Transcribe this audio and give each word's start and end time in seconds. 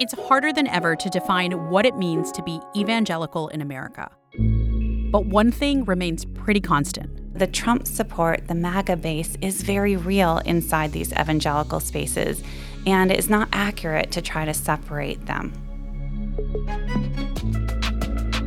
it's 0.00 0.14
harder 0.14 0.50
than 0.50 0.66
ever 0.66 0.96
to 0.96 1.10
define 1.10 1.52
what 1.68 1.84
it 1.84 1.94
means 1.94 2.32
to 2.32 2.42
be 2.42 2.58
evangelical 2.74 3.48
in 3.48 3.60
America. 3.60 4.10
But 5.12 5.26
one 5.26 5.52
thing 5.52 5.84
remains 5.84 6.24
pretty 6.24 6.60
constant. 6.60 7.38
The 7.38 7.46
Trump 7.46 7.86
support, 7.86 8.48
the 8.48 8.54
MAGA 8.54 8.96
base, 8.96 9.36
is 9.42 9.62
very 9.62 9.96
real 9.96 10.38
inside 10.38 10.92
these 10.92 11.12
evangelical 11.12 11.80
spaces, 11.80 12.42
and 12.86 13.12
it's 13.12 13.28
not 13.28 13.50
accurate 13.52 14.10
to 14.12 14.22
try 14.22 14.46
to 14.46 14.54
separate 14.54 15.26
them. 15.26 15.50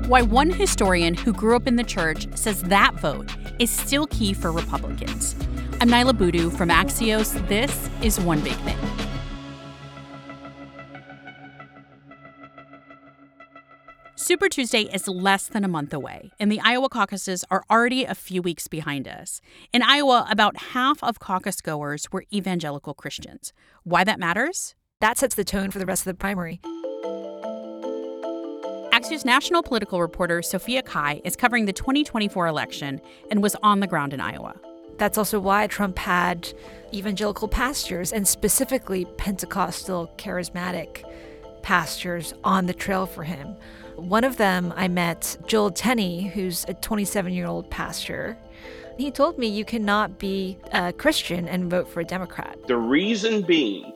Why 0.07 0.23
one 0.23 0.49
historian 0.49 1.13
who 1.13 1.33
grew 1.33 1.55
up 1.55 1.67
in 1.67 1.75
the 1.75 1.83
church 1.83 2.27
says 2.35 2.63
that 2.63 2.95
vote 2.95 3.29
is 3.59 3.70
still 3.70 4.07
key 4.07 4.33
for 4.33 4.51
Republicans. 4.51 5.35
I'm 5.79 5.89
Niala 5.89 6.17
Boodhoo 6.17 6.49
from 6.49 6.70
Axios. 6.70 7.47
This 7.47 7.89
is 8.01 8.20
One 8.20 8.41
Big 8.41 8.55
Thing. 8.57 9.02
Super 14.33 14.50
Tuesday 14.50 14.89
is 14.92 15.07
less 15.07 15.46
than 15.46 15.64
a 15.64 15.68
month 15.68 15.93
away, 15.93 16.32
and 16.39 16.51
the 16.51 16.60
Iowa 16.60 16.89
caucuses 16.89 17.46
are 17.51 17.64
already 17.69 18.04
a 18.04 18.15
few 18.15 18.42
weeks 18.42 18.68
behind 18.68 19.07
us. 19.07 19.42
In 19.71 19.83
Iowa, 19.83 20.25
about 20.28 20.57
half 20.73 21.04
of 21.04 21.19
caucus 21.19 21.61
goers 21.61 22.11
were 22.11 22.23
evangelical 22.33 22.96
Christians. 22.96 23.54
Why 23.83 24.04
that 24.04 24.19
matters? 24.19 24.73
That 25.01 25.19
sets 25.19 25.36
the 25.36 25.43
tone 25.43 25.69
for 25.69 25.78
the 25.78 25.86
rest 25.86 26.01
of 26.01 26.06
the 26.06 26.15
primary. 26.15 26.59
Axios 28.92 29.23
national 29.23 29.61
political 29.61 30.01
reporter 30.01 30.42
Sophia 30.42 30.81
Cai 30.81 31.21
is 31.23 31.36
covering 31.36 31.65
the 31.65 31.73
2024 31.73 32.47
election 32.47 33.02
and 33.30 33.44
was 33.44 33.56
on 33.61 33.81
the 33.81 33.88
ground 33.88 34.16
in 34.16 34.20
Iowa. 34.20 34.56
That's 34.97 35.20
also 35.20 35.39
why 35.39 35.67
Trump 35.67 36.00
had 36.00 36.52
evangelical 36.92 37.50
pastors 37.50 38.11
and 38.11 38.28
specifically 38.28 39.06
Pentecostal 39.17 40.11
charismatic 40.17 41.03
pastors 41.61 42.34
on 42.44 42.66
the 42.66 42.73
trail 42.73 43.06
for 43.06 43.23
him. 43.23 43.56
One 43.95 44.23
of 44.23 44.38
them, 44.38 44.73
I 44.76 44.88
met 44.88 45.38
Joel 45.45 45.72
Tenney, 45.72 46.28
who's 46.28 46.66
a 46.67 46.73
27 46.73 47.34
year 47.34 47.45
old 47.45 47.70
pastor. 47.70 48.38
He 48.98 49.12
told 49.12 49.38
me 49.38 49.48
you 49.48 49.66
cannot 49.66 50.17
be 50.20 50.58
a 50.72 50.92
Christian 50.94 51.48
and 51.48 51.70
vote 51.70 51.88
for 51.88 52.00
a 52.00 52.06
Democrat. 52.06 52.58
The 52.67 52.78
reason 52.78 53.42
being, 53.42 53.94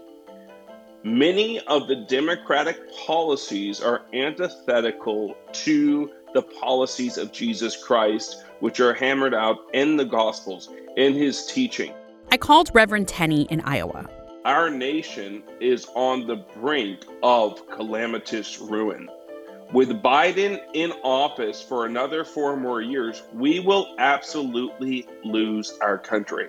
many 1.04 1.60
of 1.62 1.88
the 1.88 1.96
Democratic 1.96 2.78
policies 2.96 3.82
are 3.82 4.04
antithetical 4.14 5.36
to 5.54 6.12
the 6.34 6.42
policies 6.42 7.18
of 7.18 7.32
Jesus 7.32 7.76
Christ, 7.76 8.44
which 8.60 8.80
are 8.80 8.94
hammered 8.94 9.34
out 9.34 9.58
in 9.74 9.98
the 9.98 10.06
Gospels, 10.06 10.70
in 10.96 11.14
his 11.14 11.46
teaching. 11.48 11.94
I 12.32 12.38
called 12.38 12.70
Reverend 12.74 13.08
Tenney 13.08 13.44
in 13.50 13.62
Iowa. 13.62 14.08
Our 14.46 14.70
nation 14.70 15.44
is 15.60 15.88
on 15.96 16.28
the 16.28 16.38
brink 16.38 17.06
of 17.24 17.68
calamitous 17.70 18.60
ruin. 18.60 19.10
With 19.74 20.02
Biden 20.02 20.62
in 20.74 20.94
office 21.04 21.62
for 21.62 21.86
another 21.86 22.24
four 22.24 22.56
more 22.56 22.82
years, 22.82 23.24
we 23.34 23.60
will 23.60 23.96
absolutely 23.98 25.06
lose 25.26 25.78
our 25.82 25.98
country. 25.98 26.48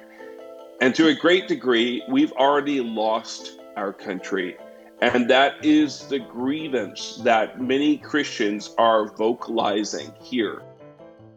And 0.80 0.94
to 0.94 1.08
a 1.08 1.14
great 1.14 1.48
degree, 1.48 2.04
we've 2.08 2.30
already 2.32 2.80
lost 2.80 3.58
our 3.76 3.92
country. 3.92 4.56
And 5.02 5.28
that 5.30 5.64
is 5.64 6.06
the 6.06 6.20
grievance 6.20 7.16
that 7.24 7.60
many 7.60 7.98
Christians 7.98 8.72
are 8.78 9.08
vocalizing 9.08 10.12
here. 10.22 10.62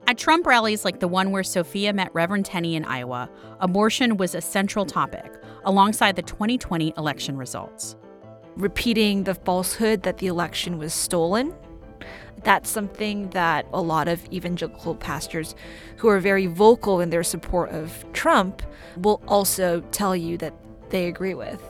At 0.06 0.20
Trump 0.20 0.46
rallies 0.46 0.86
like 0.86 1.00
the 1.00 1.08
one 1.08 1.32
where 1.32 1.44
Sophia 1.44 1.94
met 1.94 2.14
Reverend 2.14 2.46
Tenney 2.46 2.76
in 2.76 2.86
Iowa, 2.86 3.28
abortion 3.60 4.18
was 4.18 4.36
a 4.36 4.42
central 4.42 4.86
topic 4.86 5.34
alongside 5.64 6.16
the 6.16 6.22
2020 6.22 6.94
election 6.96 7.38
results. 7.38 7.96
Repeating 8.56 9.24
the 9.24 9.34
falsehood 9.34 10.04
that 10.04 10.20
the 10.20 10.28
election 10.28 10.78
was 10.78 10.94
stolen 10.94 11.56
that's 12.44 12.70
something 12.70 13.30
that 13.30 13.68
a 13.74 13.82
lot 13.82 14.08
of 14.08 14.26
evangelical 14.34 14.96
pastors 14.96 15.56
who 15.98 16.08
are 16.08 16.20
very 16.20 16.48
vocal 16.48 17.00
in 17.00 17.10
their 17.10 17.24
support 17.24 17.70
of 17.70 18.06
Trump 18.14 18.62
will 18.98 19.22
also 19.28 19.82
tell 19.92 20.16
you 20.16 20.38
that 20.38 20.54
they 20.90 21.08
agree 21.08 21.34
with. 21.34 21.62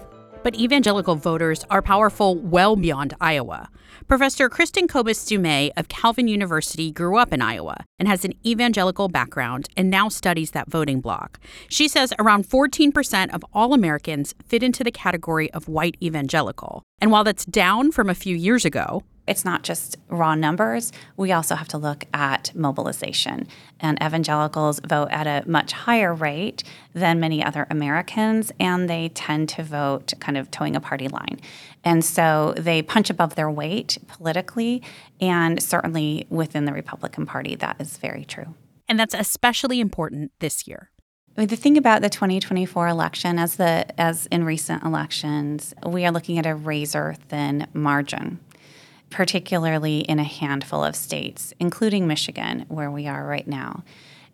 But 0.44 0.56
evangelical 0.56 1.16
voters 1.16 1.64
are 1.70 1.82
powerful 1.82 2.36
well 2.36 2.76
beyond 2.76 3.14
Iowa. 3.22 3.70
Professor 4.08 4.50
Kristin 4.50 4.90
Kobes 4.90 5.24
Du 5.26 5.38
Mez 5.38 5.70
of 5.78 5.88
Calvin 5.88 6.28
University 6.28 6.92
grew 6.92 7.18
up 7.18 7.32
in 7.32 7.42
Iowa 7.42 7.86
and 8.00 8.08
has 8.08 8.26
an 8.26 8.34
evangelical 8.46 9.08
background 9.08 9.70
and 9.78 9.90
now 9.90 10.10
studies 10.10 10.52
that 10.52 10.70
voting 10.70 11.00
bloc. 11.00 11.40
She 11.70 11.88
says 11.88 12.12
around 12.18 12.48
14% 12.50 13.34
of 13.34 13.46
all 13.54 13.74
Americans 13.74 14.34
fit 14.44 14.64
into 14.64 14.84
the 14.84 14.92
category 14.92 15.52
of 15.54 15.68
white 15.68 15.96
evangelical. 16.02 16.84
And 17.00 17.12
while 17.12 17.24
that's 17.24 17.46
down 17.46 17.92
from 17.92 18.10
a 18.10 18.16
few 18.16 18.36
years 18.36 18.66
ago, 18.66 19.04
it's 19.28 19.46
not 19.46 19.64
just 19.64 19.98
raw 20.10 20.36
numbers. 20.36 20.92
We 21.16 21.32
also 21.32 21.56
have 21.56 21.68
to 21.70 21.78
look 21.78 22.06
at 22.14 22.52
mobilization. 22.56 23.48
And 23.80 24.02
evangelicals 24.02 24.80
vote 24.80 25.10
at 25.12 25.28
a 25.28 25.48
much 25.48 25.72
higher 25.72 26.14
rate 26.14 26.64
than 26.94 27.20
many 27.20 27.44
other 27.44 27.68
Americans, 27.70 28.52
and 28.60 28.90
they 28.90 29.10
tend 29.10 29.50
to 29.50 29.64
vote 29.64 30.14
kind 30.20 30.38
of 30.38 30.50
toeing 30.52 30.76
a 30.76 30.82
party 30.82 31.08
line. 31.08 31.40
And 31.84 32.04
so 32.04 32.54
they 32.58 32.82
punch 32.82 33.10
above 33.10 33.36
their 33.36 33.50
weight 33.50 33.98
politically, 34.08 34.82
and 35.20 35.62
certainly 35.62 36.26
within 36.30 36.66
the 36.66 36.74
Republican 36.74 37.26
Party, 37.26 37.56
that 37.56 37.78
is 37.80 37.98
very 37.98 38.26
true. 38.26 38.56
And 38.88 39.00
that's 39.00 39.14
especially 39.14 39.80
important 39.80 40.32
this 40.40 40.68
year. 40.68 40.90
The 41.36 41.56
thing 41.56 41.78
about 41.78 42.02
the 42.02 42.10
2024 42.10 42.90
election, 42.90 43.40
as 43.40 43.56
the 43.56 44.00
as 44.00 44.26
in 44.28 44.44
recent 44.44 44.84
elections, 44.84 45.74
we 45.86 46.06
are 46.06 46.12
looking 46.12 46.38
at 46.38 46.46
a 46.46 46.54
razor 46.54 47.16
thin 47.30 47.68
margin 47.74 48.40
particularly 49.12 50.00
in 50.00 50.18
a 50.18 50.24
handful 50.24 50.84
of 50.84 50.96
states, 50.96 51.54
including 51.60 52.08
Michigan, 52.08 52.66
where 52.70 52.90
we 52.90 53.08
are 53.08 53.26
right 53.26 53.48
now. 53.48 53.84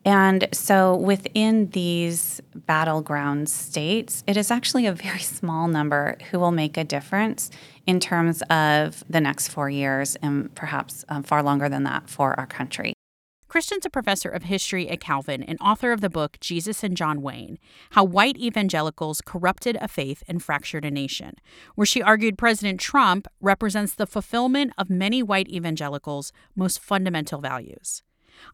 And 0.06 0.48
so 0.54 0.96
within 0.96 1.70
these 1.72 2.40
battleground 2.56 3.50
states, 3.50 4.24
it 4.26 4.38
is 4.38 4.52
actually 4.52 4.86
a 4.86 4.94
very 4.94 5.20
small 5.40 5.68
number 5.68 6.18
who 6.32 6.40
will 6.40 6.54
make 6.54 6.78
a 6.78 6.86
difference 6.86 7.52
in 7.86 8.00
terms 8.00 8.42
of 8.44 9.04
the 9.10 9.20
next 9.20 9.50
four 9.50 9.70
years 9.70 10.16
and 10.18 10.54
perhaps 10.56 11.04
um, 11.10 11.24
far 11.24 11.44
longer 11.44 11.68
than 11.68 11.84
that 11.84 12.10
for 12.10 12.40
our 12.40 12.48
country. 12.48 12.97
Kristin's 13.58 13.88
a 13.88 13.90
professor 13.90 14.30
of 14.30 14.44
history 14.44 14.88
at 14.88 15.00
Calvin 15.00 15.42
and 15.42 15.58
author 15.60 15.92
of 15.92 16.00
the 16.00 16.12
book 16.12 16.38
Jesus 16.40 16.84
and 16.84 16.96
John 16.96 17.24
Wayne 17.24 17.58
How 17.90 18.04
White 18.04 18.38
Evangelicals 18.38 19.20
Corrupted 19.20 19.80
a 19.82 19.88
Faith 19.88 20.22
and 20.28 20.44
Fractured 20.44 20.86
a 20.86 20.92
Nation, 20.92 21.34
where 21.74 21.88
she 21.88 22.04
argued 22.04 22.38
President 22.38 22.80
Trump 22.80 23.28
represents 23.42 23.96
the 23.96 24.06
fulfillment 24.06 24.74
of 24.78 24.92
many 24.92 25.24
white 25.24 25.50
evangelicals' 25.50 26.32
most 26.56 26.80
fundamental 26.80 27.42
values. 27.42 28.04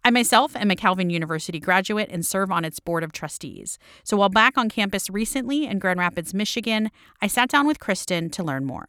I 0.06 0.10
myself 0.10 0.56
am 0.56 0.72
a 0.72 0.76
Calvin 0.78 1.10
University 1.10 1.60
graduate 1.60 2.08
and 2.10 2.26
serve 2.26 2.50
on 2.50 2.64
its 2.64 2.80
board 2.80 3.04
of 3.04 3.12
trustees. 3.12 3.78
So 4.06 4.16
while 4.16 4.30
back 4.30 4.58
on 4.58 4.70
campus 4.70 5.10
recently 5.10 5.66
in 5.66 5.80
Grand 5.80 6.00
Rapids, 6.00 6.34
Michigan, 6.34 6.90
I 7.22 7.28
sat 7.28 7.50
down 7.50 7.68
with 7.68 7.80
Kristin 7.80 8.32
to 8.32 8.42
learn 8.42 8.64
more. 8.64 8.88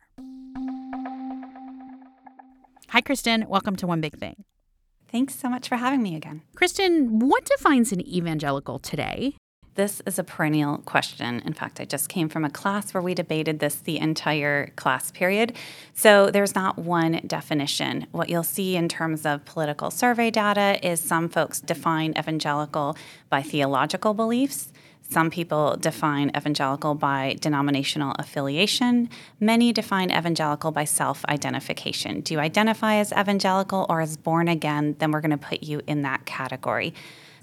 Hi, 2.91 3.01
Kristin. 3.01 3.49
Welcome 3.49 3.75
to 3.75 3.89
One 3.89 4.01
Big 4.01 4.17
Thing. 4.17 4.45
Thanks 5.15 5.37
so 5.37 5.49
much 5.49 5.69
for 5.69 5.77
having 5.77 6.03
me 6.03 6.17
again. 6.17 6.43
Kristin, 6.57 7.09
what 7.09 7.45
defines 7.45 7.93
an 7.93 8.01
evangelical 8.01 8.81
today? 8.81 9.37
This 9.77 10.03
is 10.07 10.19
a 10.19 10.25
perennial 10.25 10.79
question. 10.79 11.41
In 11.47 11.53
fact, 11.53 11.81
I 11.81 11.85
just 11.85 12.09
came 12.09 12.29
from 12.29 12.45
a 12.45 12.51
class 12.51 12.93
where 12.93 13.01
we 13.01 13.15
debated 13.15 13.61
this 13.61 13.77
the 13.77 14.01
entire 14.01 14.73
class 14.75 15.13
period. 15.13 15.53
So 15.95 16.33
there's 16.33 16.57
not 16.57 16.81
one 16.81 17.21
definition. 17.29 18.09
What 18.11 18.29
you'll 18.29 18.43
see 18.43 18.75
in 18.75 18.89
terms 18.89 19.25
of 19.25 19.45
political 19.45 19.93
survey 19.93 20.33
data 20.33 20.85
is 20.85 20.99
some 20.99 21.29
folks 21.29 21.61
define 21.61 22.15
evangelical 22.19 22.97
by 23.31 23.41
theological 23.41 24.15
beliefs. 24.15 24.73
Some 25.15 25.31
people 25.31 25.77
define 25.77 26.33
evangelical 26.37 26.97
by 26.97 27.37
denominational 27.41 28.17
affiliation. 28.19 29.09
Many 29.39 29.73
define 29.73 30.11
evangelical 30.11 30.73
by 30.73 30.83
self 30.87 31.25
identification. 31.27 32.21
Do 32.21 32.35
you 32.35 32.41
identify 32.41 32.97
as 32.97 33.13
evangelical 33.13 33.87
or 33.89 34.01
as 34.01 34.17
born 34.17 34.49
again? 34.49 34.97
Then 34.99 35.13
we're 35.13 35.21
going 35.21 35.31
to 35.31 35.37
put 35.37 35.63
you 35.63 35.83
in 35.87 36.03
that 36.03 36.25
category. 36.25 36.95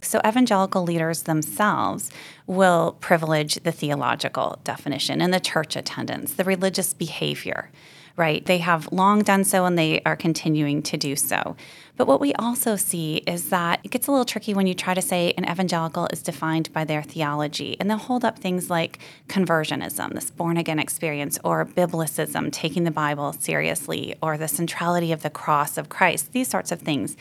So, 0.01 0.19
evangelical 0.28 0.84
leaders 0.84 1.24
themselves 1.24 2.12
will 2.46 2.98
privilege 3.00 3.56
the 3.63 3.72
theological 3.72 4.60
definition 4.66 5.22
and 5.22 5.34
the 5.34 5.40
church 5.40 5.78
attendance, 5.78 6.34
the 6.34 6.44
religious 6.44 6.94
behavior 6.94 7.69
right? 8.18 8.46
They 8.46 8.58
have 8.60 8.92
long 8.92 9.22
done 9.22 9.44
so 9.44 9.66
and 9.66 9.78
they 9.78 10.02
are 10.06 10.16
continuing 10.16 10.81
to 10.84 10.98
do 10.98 11.16
so. 11.16 11.56
But 11.98 12.08
what 12.08 12.19
we 12.19 12.34
also 12.34 12.75
see 12.75 13.18
is 13.28 13.50
that 13.50 13.80
it 13.84 13.92
gets 13.92 14.08
a 14.08 14.12
little 14.12 14.25
tricky 14.25 14.54
when 14.54 14.66
you 14.66 14.74
try 14.74 14.94
to 14.94 15.02
say 15.02 15.34
an 15.38 15.48
evangelical 15.48 16.08
is 16.12 16.24
defined 16.24 16.74
by 16.74 16.84
their 16.84 17.04
theology. 17.04 17.78
And 17.80 17.90
they'll 17.90 17.98
hold 17.98 18.25
up 18.25 18.40
things 18.40 18.69
like 18.69 19.00
conversionism, 19.28 20.13
this 20.13 20.31
born 20.31 20.58
again 20.58 20.80
experience, 20.80 21.38
or 21.44 21.63
biblicism, 21.66 22.52
taking 22.52 22.86
the 22.86 22.92
Bible 22.92 23.34
seriously, 23.34 24.16
or 24.22 24.38
the 24.38 24.48
centrality 24.48 25.12
of 25.12 25.22
the 25.22 25.30
cross 25.30 25.78
of 25.78 25.90
Christ, 25.90 26.31
these 26.31 26.48
sorts 26.48 26.72
of 26.72 26.81
things. 26.81 27.16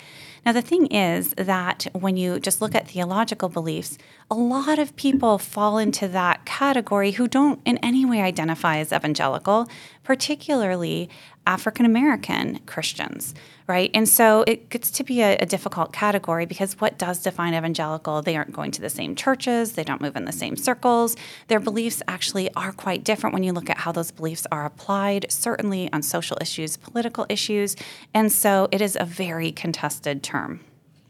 Now, 0.47 0.53
the 0.53 0.63
thing 0.63 0.87
is 0.87 1.35
that 1.37 1.87
when 1.93 2.17
you 2.17 2.41
just 2.41 2.63
look 2.63 2.75
at 2.75 2.89
theological 2.89 3.51
beliefs, 3.51 3.99
a 4.31 4.35
lot 4.35 4.79
of 4.79 4.97
people 4.97 5.21
people 5.21 5.39
fall 5.39 5.77
into 5.77 6.09
that 6.09 6.45
category 6.45 7.11
who 7.11 7.29
don't 7.29 7.61
in 7.65 7.77
any 7.79 8.05
way 8.05 8.23
identify 8.23 8.79
as 8.79 8.93
evangelical, 8.93 9.69
particularly 10.03 11.09
African 11.47 11.87
American 11.87 12.61
Christians, 12.67 13.35
right? 13.67 13.91
And 13.95 14.09
so 14.09 14.45
it 14.47 14.69
gets 14.69 14.91
to 14.93 15.05
be 15.05 15.21
a, 15.23 15.37
a, 15.37 15.47
difficult 15.47 15.93
category 15.93 16.47
because 16.47 16.75
what 16.81 16.99
does 16.99 17.23
define 17.23 17.55
evangelical? 17.55 18.23
They 18.23 18.37
aren't 18.37 18.53
going 18.53 18.71
to 18.73 18.81
the 18.81 18.91
same 18.91 19.15
churches, 19.15 19.73
they 19.73 19.85
don't 19.85 20.01
move 20.01 20.17
in 20.17 20.27
the 20.27 20.33
same 20.33 20.57
circles. 20.57 21.17
Their 21.49 21.61
beliefs 21.61 22.03
actually 22.07 22.53
are 22.55 22.73
quite 22.73 23.05
different 23.05 23.35
when 23.35 23.43
you 23.43 23.53
look 23.53 23.71
at 23.71 23.79
how 23.79 23.93
those 23.93 24.11
beliefs 24.11 24.47
are 24.53 24.65
applied, 24.65 25.27
certainly 25.31 25.93
on 25.93 26.03
social 26.03 26.39
issues, 26.41 26.77
political 26.77 27.27
issues. 27.29 27.77
And 28.15 28.31
so 28.31 28.69
it 28.71 28.81
is 28.81 28.97
a 29.01 29.05
very 29.05 29.51
contested 29.53 30.23
term. 30.23 30.61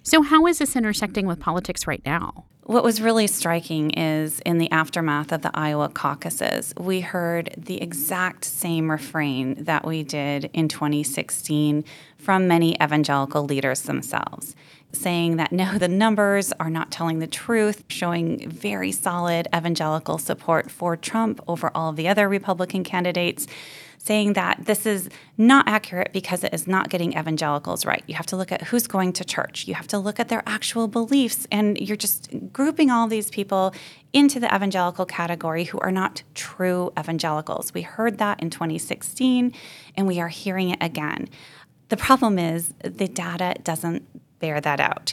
So, 0.02 0.22
how 0.22 0.46
is 0.46 0.58
this 0.58 0.76
intersecting 0.76 1.26
with 1.26 1.40
politics 1.40 1.86
right 1.86 2.00
now? 2.06 2.46
What 2.62 2.84
was 2.84 3.02
really 3.02 3.26
striking 3.26 3.90
is 3.90 4.40
in 4.40 4.58
the 4.58 4.70
aftermath 4.70 5.30
of 5.30 5.42
the 5.42 5.50
Iowa 5.52 5.88
caucuses, 5.88 6.72
we 6.78 7.00
heard 7.00 7.52
the 7.58 7.82
exact 7.82 8.44
same 8.44 8.90
refrain 8.90 9.64
that 9.64 9.84
we 9.84 10.02
did 10.02 10.48
in 10.54 10.68
2016 10.68 11.84
from 12.16 12.48
many 12.48 12.76
evangelical 12.80 13.44
leaders 13.44 13.82
themselves, 13.82 14.54
saying 14.92 15.36
that 15.36 15.52
no, 15.52 15.76
the 15.76 15.88
numbers 15.88 16.52
are 16.60 16.70
not 16.70 16.90
telling 16.90 17.18
the 17.18 17.26
truth, 17.26 17.84
showing 17.88 18.48
very 18.48 18.92
solid 18.92 19.48
evangelical 19.54 20.16
support 20.16 20.70
for 20.70 20.96
Trump 20.96 21.40
over 21.46 21.70
all 21.74 21.90
of 21.90 21.96
the 21.96 22.08
other 22.08 22.28
Republican 22.28 22.84
candidates 22.84 23.46
saying 24.02 24.32
that 24.32 24.64
this 24.64 24.86
is 24.86 25.10
not 25.36 25.68
accurate 25.68 26.10
because 26.10 26.42
it 26.42 26.54
is 26.54 26.66
not 26.66 26.88
getting 26.88 27.12
evangelicals 27.18 27.84
right. 27.84 28.02
You 28.06 28.14
have 28.14 28.24
to 28.26 28.36
look 28.36 28.50
at 28.50 28.62
who's 28.62 28.86
going 28.86 29.12
to 29.12 29.24
church, 29.24 29.68
you 29.68 29.74
have 29.74 29.86
to 29.88 29.98
look 29.98 30.18
at 30.18 30.28
their 30.28 30.42
actual 30.46 30.88
beliefs, 30.88 31.46
and 31.52 31.78
you're 31.78 31.98
just 31.98 32.30
grouping 32.50 32.90
all 32.90 33.06
these 33.08 33.30
people 33.30 33.74
into 34.14 34.40
the 34.40 34.52
evangelical 34.54 35.04
category 35.04 35.64
who 35.64 35.78
are 35.80 35.92
not 35.92 36.22
true 36.34 36.90
evangelicals. 36.98 37.74
We 37.74 37.82
heard 37.82 38.16
that 38.18 38.40
in 38.40 38.48
2016, 38.48 39.52
and 39.96 40.06
we 40.06 40.18
are 40.18 40.28
hearing 40.28 40.70
it 40.70 40.78
again. 40.80 41.28
The 41.90 41.98
problem 41.98 42.38
is 42.38 42.72
the 42.82 43.06
data 43.06 43.54
doesn't 43.62 44.02
bear 44.38 44.62
that 44.62 44.80
out. 44.80 45.12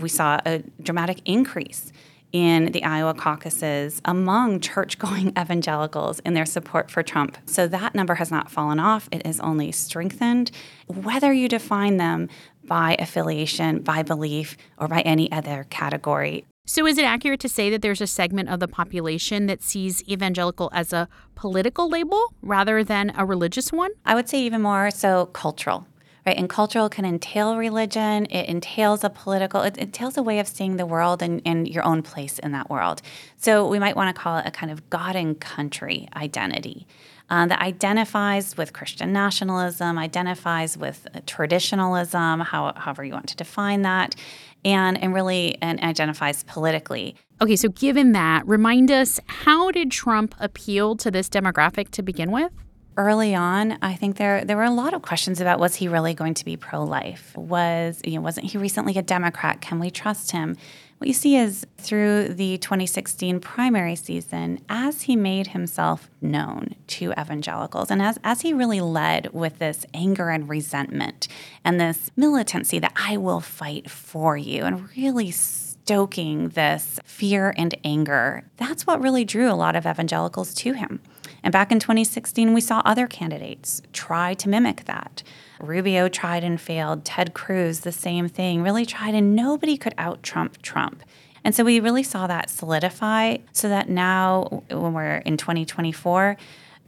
We 0.00 0.08
saw 0.08 0.40
a 0.44 0.64
dramatic 0.82 1.20
increase 1.24 1.92
in 2.34 2.72
the 2.72 2.82
Iowa 2.82 3.14
caucuses 3.14 4.02
among 4.04 4.58
church 4.58 4.98
going 4.98 5.28
evangelicals 5.38 6.18
in 6.20 6.34
their 6.34 6.44
support 6.44 6.90
for 6.90 7.02
Trump. 7.02 7.38
So 7.46 7.68
that 7.68 7.94
number 7.94 8.16
has 8.16 8.30
not 8.30 8.50
fallen 8.50 8.80
off, 8.80 9.08
it 9.12 9.24
is 9.24 9.38
only 9.38 9.70
strengthened. 9.70 10.50
Whether 10.88 11.32
you 11.32 11.48
define 11.48 11.96
them 11.96 12.28
by 12.64 12.96
affiliation, 12.98 13.82
by 13.82 14.02
belief, 14.02 14.56
or 14.78 14.88
by 14.88 15.02
any 15.02 15.30
other 15.30 15.66
category. 15.70 16.44
So, 16.66 16.86
is 16.86 16.96
it 16.96 17.04
accurate 17.04 17.40
to 17.40 17.48
say 17.48 17.68
that 17.68 17.82
there's 17.82 18.00
a 18.00 18.06
segment 18.06 18.48
of 18.48 18.58
the 18.58 18.66
population 18.66 19.46
that 19.46 19.62
sees 19.62 20.02
evangelical 20.08 20.70
as 20.72 20.94
a 20.94 21.10
political 21.34 21.90
label 21.90 22.32
rather 22.40 22.82
than 22.82 23.12
a 23.16 23.26
religious 23.26 23.70
one? 23.70 23.90
I 24.06 24.14
would 24.14 24.30
say 24.30 24.40
even 24.40 24.62
more 24.62 24.90
so 24.90 25.26
cultural 25.26 25.86
right? 26.26 26.36
And 26.36 26.48
cultural 26.48 26.88
can 26.88 27.04
entail 27.04 27.56
religion, 27.56 28.26
it 28.26 28.48
entails 28.48 29.04
a 29.04 29.10
political, 29.10 29.62
it 29.62 29.76
entails 29.76 30.16
a 30.16 30.22
way 30.22 30.38
of 30.38 30.48
seeing 30.48 30.76
the 30.76 30.86
world 30.86 31.22
and, 31.22 31.42
and 31.44 31.68
your 31.68 31.84
own 31.84 32.02
place 32.02 32.38
in 32.38 32.52
that 32.52 32.70
world. 32.70 33.02
So 33.36 33.68
we 33.68 33.78
might 33.78 33.96
want 33.96 34.14
to 34.14 34.20
call 34.20 34.38
it 34.38 34.46
a 34.46 34.50
kind 34.50 34.72
of 34.72 34.88
God 34.90 35.16
and 35.16 35.38
country 35.38 36.08
identity. 36.16 36.86
Uh, 37.30 37.46
that 37.46 37.58
identifies 37.60 38.54
with 38.54 38.74
Christian 38.74 39.10
nationalism, 39.10 39.98
identifies 39.98 40.76
with 40.76 41.08
traditionalism, 41.24 42.40
how, 42.40 42.74
however 42.76 43.02
you 43.02 43.14
want 43.14 43.28
to 43.28 43.36
define 43.36 43.80
that, 43.80 44.14
and, 44.62 45.02
and 45.02 45.14
really 45.14 45.56
and 45.62 45.80
identifies 45.80 46.42
politically. 46.44 47.16
Okay, 47.40 47.56
so 47.56 47.70
given 47.70 48.12
that, 48.12 48.46
remind 48.46 48.90
us 48.90 49.18
how 49.26 49.70
did 49.70 49.90
Trump 49.90 50.34
appeal 50.38 50.96
to 50.96 51.10
this 51.10 51.30
demographic 51.30 51.88
to 51.92 52.02
begin 52.02 52.30
with? 52.30 52.52
Early 52.96 53.34
on, 53.34 53.78
I 53.82 53.94
think 53.94 54.16
there 54.16 54.44
there 54.44 54.56
were 54.56 54.64
a 54.64 54.70
lot 54.70 54.94
of 54.94 55.02
questions 55.02 55.40
about 55.40 55.58
was 55.58 55.76
he 55.76 55.88
really 55.88 56.14
going 56.14 56.34
to 56.34 56.44
be 56.44 56.56
pro 56.56 56.82
life? 56.82 57.36
Was 57.36 58.00
you 58.04 58.16
know 58.16 58.20
wasn't 58.20 58.46
he 58.46 58.58
recently 58.58 58.96
a 58.96 59.02
Democrat? 59.02 59.60
Can 59.60 59.78
we 59.78 59.90
trust 59.90 60.30
him? 60.32 60.56
What 60.98 61.08
you 61.08 61.14
see 61.14 61.36
is 61.36 61.66
through 61.76 62.28
the 62.28 62.56
2016 62.58 63.40
primary 63.40 63.96
season, 63.96 64.60
as 64.68 65.02
he 65.02 65.16
made 65.16 65.48
himself 65.48 66.08
known 66.22 66.76
to 66.86 67.12
evangelicals, 67.12 67.90
and 67.90 68.00
as, 68.00 68.18
as 68.22 68.42
he 68.42 68.52
really 68.52 68.80
led 68.80 69.32
with 69.32 69.58
this 69.58 69.84
anger 69.92 70.30
and 70.30 70.48
resentment 70.48 71.28
and 71.64 71.80
this 71.80 72.10
militancy 72.16 72.78
that 72.78 72.92
I 72.96 73.16
will 73.16 73.40
fight 73.40 73.90
for 73.90 74.36
you, 74.36 74.64
and 74.64 74.88
really 74.96 75.30
stoking 75.30 76.50
this 76.50 76.98
fear 77.04 77.52
and 77.56 77.74
anger, 77.84 78.44
that's 78.56 78.86
what 78.86 79.02
really 79.02 79.24
drew 79.24 79.50
a 79.50 79.54
lot 79.54 79.76
of 79.76 79.86
evangelicals 79.86 80.54
to 80.54 80.72
him. 80.72 81.00
And 81.44 81.52
back 81.52 81.70
in 81.70 81.78
2016, 81.78 82.54
we 82.54 82.62
saw 82.62 82.80
other 82.84 83.06
candidates 83.06 83.82
try 83.92 84.32
to 84.32 84.48
mimic 84.48 84.86
that. 84.86 85.22
Rubio 85.60 86.08
tried 86.08 86.42
and 86.42 86.58
failed. 86.58 87.04
Ted 87.04 87.34
Cruz, 87.34 87.80
the 87.80 87.92
same 87.92 88.28
thing, 88.28 88.62
really 88.62 88.86
tried, 88.86 89.14
and 89.14 89.36
nobody 89.36 89.76
could 89.76 89.94
out 89.98 90.22
Trump 90.22 90.62
Trump. 90.62 91.02
And 91.44 91.54
so 91.54 91.62
we 91.62 91.80
really 91.80 92.02
saw 92.02 92.26
that 92.26 92.48
solidify 92.48 93.36
so 93.52 93.68
that 93.68 93.90
now, 93.90 94.64
when 94.70 94.94
we're 94.94 95.18
in 95.18 95.36
2024, 95.36 96.38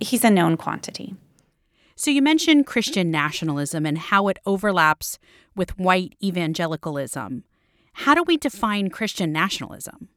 he's 0.01 0.25
a 0.25 0.31
known 0.31 0.57
quantity. 0.57 1.15
So 1.95 2.11
you 2.11 2.23
mentioned 2.23 2.67
Christian 2.67 3.11
nationalism 3.11 3.85
and 3.85 3.99
how 3.99 4.29
it 4.29 4.39
overlaps 4.47 5.19
with 5.55 5.79
white 5.79 6.15
evangelicalism. 6.25 7.45
How 7.93 8.15
do 8.15 8.23
we 8.23 8.39
define 8.39 8.89
Christian 8.89 9.33
nationalism? 9.33 10.09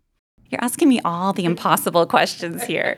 You're 0.50 0.64
asking 0.64 0.90
me 0.90 1.00
all 1.06 1.32
the 1.32 1.46
impossible 1.46 2.08
questions 2.08 2.64
here. 2.64 2.98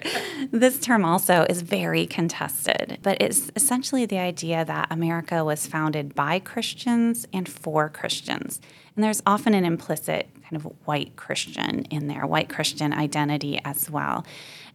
This 0.51 0.80
term 0.80 1.03
also 1.03 1.45
is 1.50 1.62
very 1.62 2.06
contested, 2.06 3.00
but 3.01 3.21
it's 3.21 3.51
essentially 3.57 4.06
the 4.06 4.19
idea 4.19 4.63
that 4.63 4.88
America 4.89 5.44
was 5.44 5.68
founded 5.68 6.15
by 6.15 6.39
Christians 6.39 7.27
and 7.33 7.50
for 7.50 7.89
Christians. 7.89 8.62
And 8.95 9.03
there's 9.03 9.21
often 9.25 9.53
an 9.53 9.65
implicit 9.65 10.30
kind 10.44 10.56
of 10.56 10.71
white 10.86 11.18
Christian 11.18 11.83
in 11.86 12.07
there, 12.07 12.25
white 12.25 12.48
Christian 12.48 12.94
identity 12.94 13.59
as 13.65 13.89
well. 13.89 14.25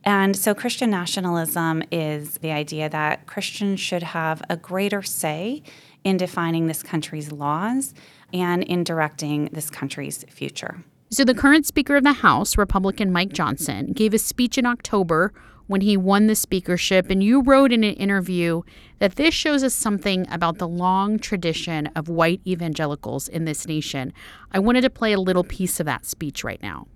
And 0.05 0.37
so 0.37 0.55
Christian 0.55 0.91
nationalism 0.91 1.83
is 1.91 2.39
the 2.39 2.53
idea 2.53 2.91
that 2.91 3.27
Christians 3.27 3.81
should 3.81 4.03
have 4.03 4.43
a 4.51 4.57
greater 4.57 5.03
say 5.03 5.63
in 6.05 6.19
defining 6.19 6.67
this 6.67 6.83
country's 6.83 7.33
laws 7.33 7.95
and 8.33 8.63
in 8.63 8.85
directing 8.85 9.47
this 9.47 9.71
country's 9.71 10.25
future. 10.29 10.85
So, 11.09 11.25
the 11.25 11.35
current 11.35 11.65
Speaker 11.67 11.95
of 11.95 12.03
the 12.03 12.15
House, 12.15 12.59
Republican 12.59 13.13
Mike 13.13 13.33
Johnson, 13.33 13.93
gave 13.93 14.13
a 14.13 14.19
speech 14.19 14.59
in 14.59 14.67
October 14.67 15.33
when 15.69 15.81
he 15.81 15.97
won 15.97 16.27
the 16.27 16.35
speakership, 16.35 17.11
and 17.11 17.23
you 17.23 17.43
wrote 17.43 17.73
in 17.73 17.85
an 17.85 17.95
interview 17.95 18.63
that 18.99 19.15
this 19.15 19.33
shows 19.33 19.63
us 19.63 19.73
something 19.73 20.27
about 20.33 20.59
the 20.59 20.67
long 20.67 21.21
tradition 21.21 21.87
of 21.95 22.09
white 22.09 22.41
evangelicals 22.45 23.29
in 23.29 23.45
this 23.45 23.69
nation. 23.69 24.13
I 24.51 24.59
wanted 24.59 24.81
to 24.81 24.91
play 24.91 25.13
a 25.13 25.21
little 25.21 25.45
piece 25.45 25.79
of 25.79 25.87
that 25.87 26.05
speech 26.05 26.43
right 26.43 26.61
now. 26.61 26.89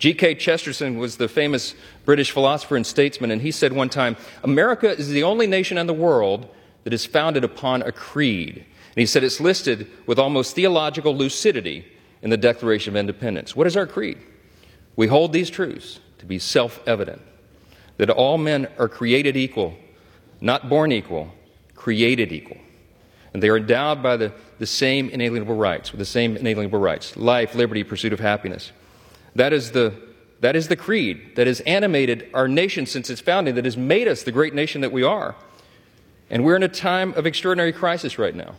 G.K. 0.00 0.34
Chesterton 0.34 0.98
was 0.98 1.16
the 1.16 1.28
famous 1.28 1.76
British 2.04 2.32
philosopher 2.32 2.74
and 2.74 2.84
statesman, 2.84 3.30
and 3.30 3.42
he 3.42 3.52
said 3.52 3.72
one 3.72 3.88
time 3.88 4.16
America 4.42 4.90
is 4.90 5.08
the 5.08 5.22
only 5.22 5.46
nation 5.46 5.78
in 5.78 5.86
the 5.86 5.94
world 5.94 6.48
that 6.82 6.92
is 6.92 7.06
founded 7.06 7.44
upon 7.44 7.82
a 7.82 7.92
creed. 7.92 8.56
And 8.56 8.96
he 8.96 9.06
said 9.06 9.22
it's 9.22 9.40
listed 9.40 9.88
with 10.06 10.18
almost 10.18 10.56
theological 10.56 11.16
lucidity 11.16 11.86
in 12.22 12.30
the 12.30 12.36
Declaration 12.36 12.92
of 12.92 12.96
Independence. 12.96 13.54
What 13.54 13.66
is 13.66 13.76
our 13.76 13.86
creed? 13.86 14.18
We 14.96 15.08
hold 15.08 15.32
these 15.32 15.50
truths 15.50 16.00
to 16.18 16.26
be 16.26 16.38
self 16.38 16.80
evident 16.86 17.20
that 17.98 18.10
all 18.10 18.38
men 18.38 18.68
are 18.78 18.88
created 18.88 19.36
equal, 19.36 19.76
not 20.40 20.68
born 20.68 20.92
equal, 20.92 21.32
created 21.74 22.32
equal. 22.32 22.58
And 23.34 23.42
they 23.42 23.48
are 23.48 23.56
endowed 23.56 24.02
by 24.02 24.16
the, 24.16 24.32
the 24.58 24.66
same 24.66 25.08
inalienable 25.08 25.56
rights, 25.56 25.90
with 25.90 25.98
the 25.98 26.04
same 26.04 26.36
inalienable 26.36 26.78
rights 26.78 27.16
life, 27.16 27.54
liberty, 27.54 27.82
pursuit 27.84 28.12
of 28.12 28.20
happiness. 28.20 28.72
That 29.34 29.52
is 29.52 29.72
the 29.72 29.94
that 30.40 30.56
is 30.56 30.66
the 30.66 30.76
creed 30.76 31.36
that 31.36 31.46
has 31.46 31.60
animated 31.60 32.28
our 32.34 32.48
nation 32.48 32.84
since 32.84 33.08
its 33.08 33.20
founding, 33.20 33.54
that 33.54 33.64
has 33.64 33.76
made 33.76 34.08
us 34.08 34.24
the 34.24 34.32
great 34.32 34.54
nation 34.54 34.80
that 34.80 34.90
we 34.90 35.04
are. 35.04 35.36
And 36.30 36.44
we're 36.44 36.56
in 36.56 36.64
a 36.64 36.68
time 36.68 37.14
of 37.14 37.26
extraordinary 37.26 37.72
crisis 37.72 38.18
right 38.18 38.34
now. 38.34 38.56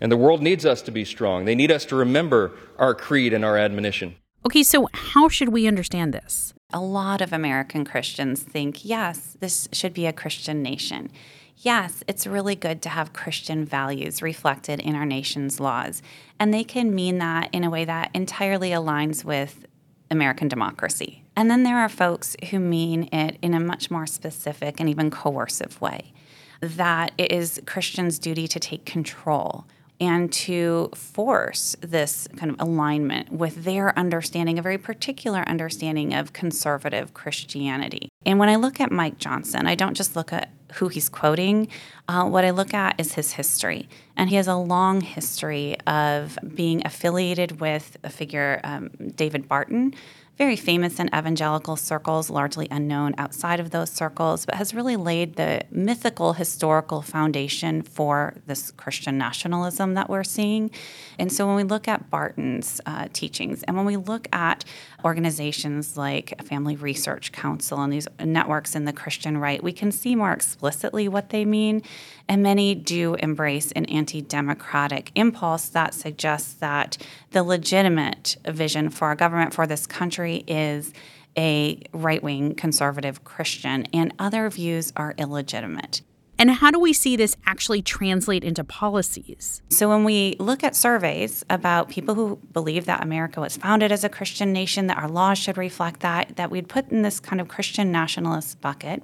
And 0.00 0.10
the 0.10 0.16
world 0.16 0.42
needs 0.42 0.66
us 0.66 0.82
to 0.82 0.90
be 0.90 1.04
strong. 1.04 1.44
They 1.44 1.54
need 1.54 1.70
us 1.70 1.84
to 1.86 1.96
remember 1.96 2.52
our 2.78 2.94
creed 2.94 3.32
and 3.32 3.44
our 3.44 3.56
admonition. 3.56 4.16
Okay, 4.44 4.62
so 4.62 4.88
how 4.92 5.28
should 5.28 5.48
we 5.48 5.66
understand 5.66 6.14
this? 6.14 6.54
A 6.72 6.80
lot 6.80 7.20
of 7.20 7.32
American 7.32 7.84
Christians 7.84 8.42
think, 8.42 8.84
yes, 8.84 9.36
this 9.40 9.68
should 9.72 9.94
be 9.94 10.06
a 10.06 10.12
Christian 10.12 10.62
nation. 10.62 11.10
Yes, 11.58 12.04
it's 12.06 12.26
really 12.26 12.54
good 12.54 12.82
to 12.82 12.90
have 12.90 13.12
Christian 13.12 13.64
values 13.64 14.20
reflected 14.20 14.78
in 14.80 14.94
our 14.94 15.06
nation's 15.06 15.58
laws. 15.58 16.02
And 16.38 16.52
they 16.52 16.64
can 16.64 16.94
mean 16.94 17.18
that 17.18 17.48
in 17.52 17.64
a 17.64 17.70
way 17.70 17.84
that 17.86 18.10
entirely 18.14 18.70
aligns 18.70 19.24
with 19.24 19.66
American 20.10 20.48
democracy. 20.48 21.22
And 21.34 21.50
then 21.50 21.62
there 21.62 21.78
are 21.78 21.88
folks 21.88 22.36
who 22.50 22.58
mean 22.58 23.08
it 23.12 23.38
in 23.42 23.54
a 23.54 23.60
much 23.60 23.90
more 23.90 24.06
specific 24.06 24.80
and 24.80 24.88
even 24.88 25.10
coercive 25.10 25.80
way 25.80 26.12
that 26.60 27.12
it 27.18 27.32
is 27.32 27.60
Christians' 27.66 28.18
duty 28.18 28.48
to 28.48 28.60
take 28.60 28.86
control 28.86 29.66
and 30.00 30.32
to 30.32 30.90
force 30.94 31.76
this 31.80 32.28
kind 32.36 32.50
of 32.50 32.60
alignment 32.60 33.32
with 33.32 33.64
their 33.64 33.98
understanding, 33.98 34.58
a 34.58 34.62
very 34.62 34.78
particular 34.78 35.40
understanding 35.48 36.12
of 36.14 36.32
conservative 36.32 37.14
Christianity. 37.14 38.08
And 38.24 38.38
when 38.38 38.48
I 38.48 38.56
look 38.56 38.80
at 38.80 38.92
Mike 38.92 39.18
Johnson, 39.18 39.66
I 39.66 39.74
don't 39.74 39.94
just 39.94 40.16
look 40.16 40.32
at 40.32 40.50
who 40.74 40.88
he's 40.88 41.08
quoting. 41.08 41.68
Uh, 42.08 42.24
what 42.24 42.44
I 42.44 42.50
look 42.50 42.74
at 42.74 42.98
is 42.98 43.14
his 43.14 43.32
history. 43.32 43.88
And 44.16 44.28
he 44.28 44.36
has 44.36 44.48
a 44.48 44.56
long 44.56 45.00
history 45.00 45.80
of 45.86 46.38
being 46.54 46.82
affiliated 46.84 47.60
with 47.60 47.96
a 48.02 48.10
figure, 48.10 48.60
um, 48.64 48.90
David 49.14 49.48
Barton, 49.48 49.94
very 50.38 50.56
famous 50.56 51.00
in 51.00 51.08
evangelical 51.08 51.76
circles, 51.76 52.28
largely 52.28 52.68
unknown 52.70 53.14
outside 53.16 53.58
of 53.58 53.70
those 53.70 53.90
circles, 53.90 54.44
but 54.44 54.56
has 54.56 54.74
really 54.74 54.96
laid 54.96 55.36
the 55.36 55.62
mythical 55.70 56.34
historical 56.34 57.00
foundation 57.00 57.80
for 57.80 58.34
this 58.46 58.70
Christian 58.72 59.16
nationalism 59.16 59.94
that 59.94 60.10
we're 60.10 60.24
seeing. 60.24 60.70
And 61.18 61.32
so 61.32 61.46
when 61.46 61.56
we 61.56 61.62
look 61.62 61.88
at 61.88 62.10
Barton's 62.10 62.80
uh, 62.84 63.08
teachings 63.12 63.62
and 63.62 63.76
when 63.76 63.86
we 63.86 63.96
look 63.96 64.28
at 64.32 64.64
organizations 65.04 65.96
like 65.96 66.40
Family 66.42 66.76
Research 66.76 67.32
Council 67.32 67.80
and 67.80 67.92
these 67.92 68.08
networks 68.22 68.74
in 68.74 68.84
the 68.84 68.92
Christian 68.92 69.38
right, 69.38 69.62
we 69.62 69.72
can 69.72 69.90
see 69.90 70.14
more 70.14 70.32
explicitly 70.32 71.08
what 71.08 71.30
they 71.30 71.44
mean. 71.44 71.82
And 72.28 72.42
many 72.42 72.74
do 72.74 73.14
embrace 73.14 73.70
an 73.72 73.84
anti 73.86 74.20
democratic 74.20 75.12
impulse 75.14 75.68
that 75.68 75.94
suggests 75.94 76.54
that 76.54 76.98
the 77.30 77.42
legitimate 77.42 78.36
vision 78.46 78.90
for 78.90 79.08
our 79.08 79.14
government 79.14 79.54
for 79.54 79.66
this 79.66 79.86
country 79.86 80.44
is 80.46 80.92
a 81.38 81.80
right 81.92 82.22
wing 82.22 82.54
conservative 82.54 83.22
Christian, 83.24 83.86
and 83.92 84.12
other 84.18 84.48
views 84.48 84.92
are 84.96 85.14
illegitimate. 85.18 86.02
And 86.38 86.50
how 86.50 86.70
do 86.70 86.78
we 86.78 86.92
see 86.92 87.16
this 87.16 87.34
actually 87.46 87.80
translate 87.80 88.44
into 88.44 88.62
policies? 88.62 89.62
So, 89.70 89.88
when 89.88 90.04
we 90.04 90.36
look 90.38 90.62
at 90.62 90.76
surveys 90.76 91.44
about 91.48 91.88
people 91.88 92.14
who 92.14 92.38
believe 92.52 92.84
that 92.86 93.02
America 93.02 93.40
was 93.40 93.56
founded 93.56 93.90
as 93.90 94.04
a 94.04 94.08
Christian 94.08 94.52
nation, 94.52 94.86
that 94.88 94.98
our 94.98 95.08
laws 95.08 95.38
should 95.38 95.56
reflect 95.56 96.00
that, 96.00 96.36
that 96.36 96.50
we'd 96.50 96.68
put 96.68 96.90
in 96.90 97.02
this 97.02 97.20
kind 97.20 97.40
of 97.40 97.48
Christian 97.48 97.90
nationalist 97.90 98.60
bucket, 98.60 99.02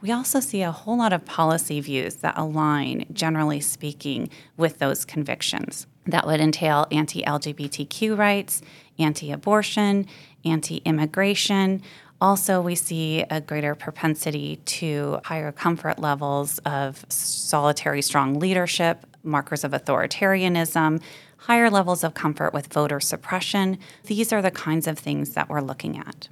we 0.00 0.12
also 0.12 0.40
see 0.40 0.62
a 0.62 0.72
whole 0.72 0.98
lot 0.98 1.12
of 1.12 1.24
policy 1.24 1.80
views 1.80 2.16
that 2.16 2.36
align, 2.36 3.06
generally 3.12 3.60
speaking, 3.60 4.28
with 4.56 4.78
those 4.78 5.04
convictions. 5.04 5.86
That 6.06 6.26
would 6.26 6.40
entail 6.40 6.86
anti 6.90 7.22
LGBTQ 7.22 8.16
rights, 8.16 8.62
anti 8.98 9.32
abortion, 9.32 10.06
anti 10.44 10.76
immigration, 10.84 11.82
also, 12.20 12.62
we 12.62 12.74
see 12.74 13.24
a 13.28 13.42
greater 13.42 13.74
propensity 13.74 14.56
to 14.64 15.20
higher 15.24 15.52
comfort 15.52 15.98
levels 15.98 16.58
of 16.60 17.04
solitary 17.10 18.00
strong 18.00 18.38
leadership, 18.38 19.04
markers 19.22 19.64
of 19.64 19.72
authoritarianism, 19.72 21.02
higher 21.36 21.68
levels 21.68 22.02
of 22.02 22.14
comfort 22.14 22.54
with 22.54 22.72
voter 22.72 23.00
suppression. 23.00 23.78
These 24.04 24.32
are 24.32 24.40
the 24.40 24.50
kinds 24.50 24.86
of 24.86 24.98
things 24.98 25.34
that 25.34 25.50
we're 25.50 25.60
looking 25.60 25.98
at. 25.98 26.28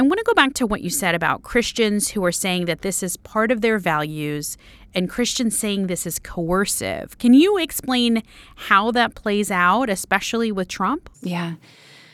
I 0.00 0.02
want 0.02 0.16
to 0.16 0.24
go 0.24 0.32
back 0.32 0.54
to 0.54 0.66
what 0.66 0.80
you 0.80 0.88
said 0.88 1.14
about 1.14 1.42
Christians 1.42 2.08
who 2.08 2.24
are 2.24 2.32
saying 2.32 2.64
that 2.64 2.80
this 2.80 3.02
is 3.02 3.18
part 3.18 3.50
of 3.50 3.60
their 3.60 3.78
values 3.78 4.56
and 4.94 5.10
Christians 5.10 5.58
saying 5.58 5.88
this 5.88 6.06
is 6.06 6.18
coercive. 6.18 7.18
Can 7.18 7.34
you 7.34 7.58
explain 7.58 8.22
how 8.56 8.92
that 8.92 9.14
plays 9.14 9.50
out, 9.50 9.90
especially 9.90 10.52
with 10.52 10.68
Trump? 10.68 11.10
Yeah 11.20 11.56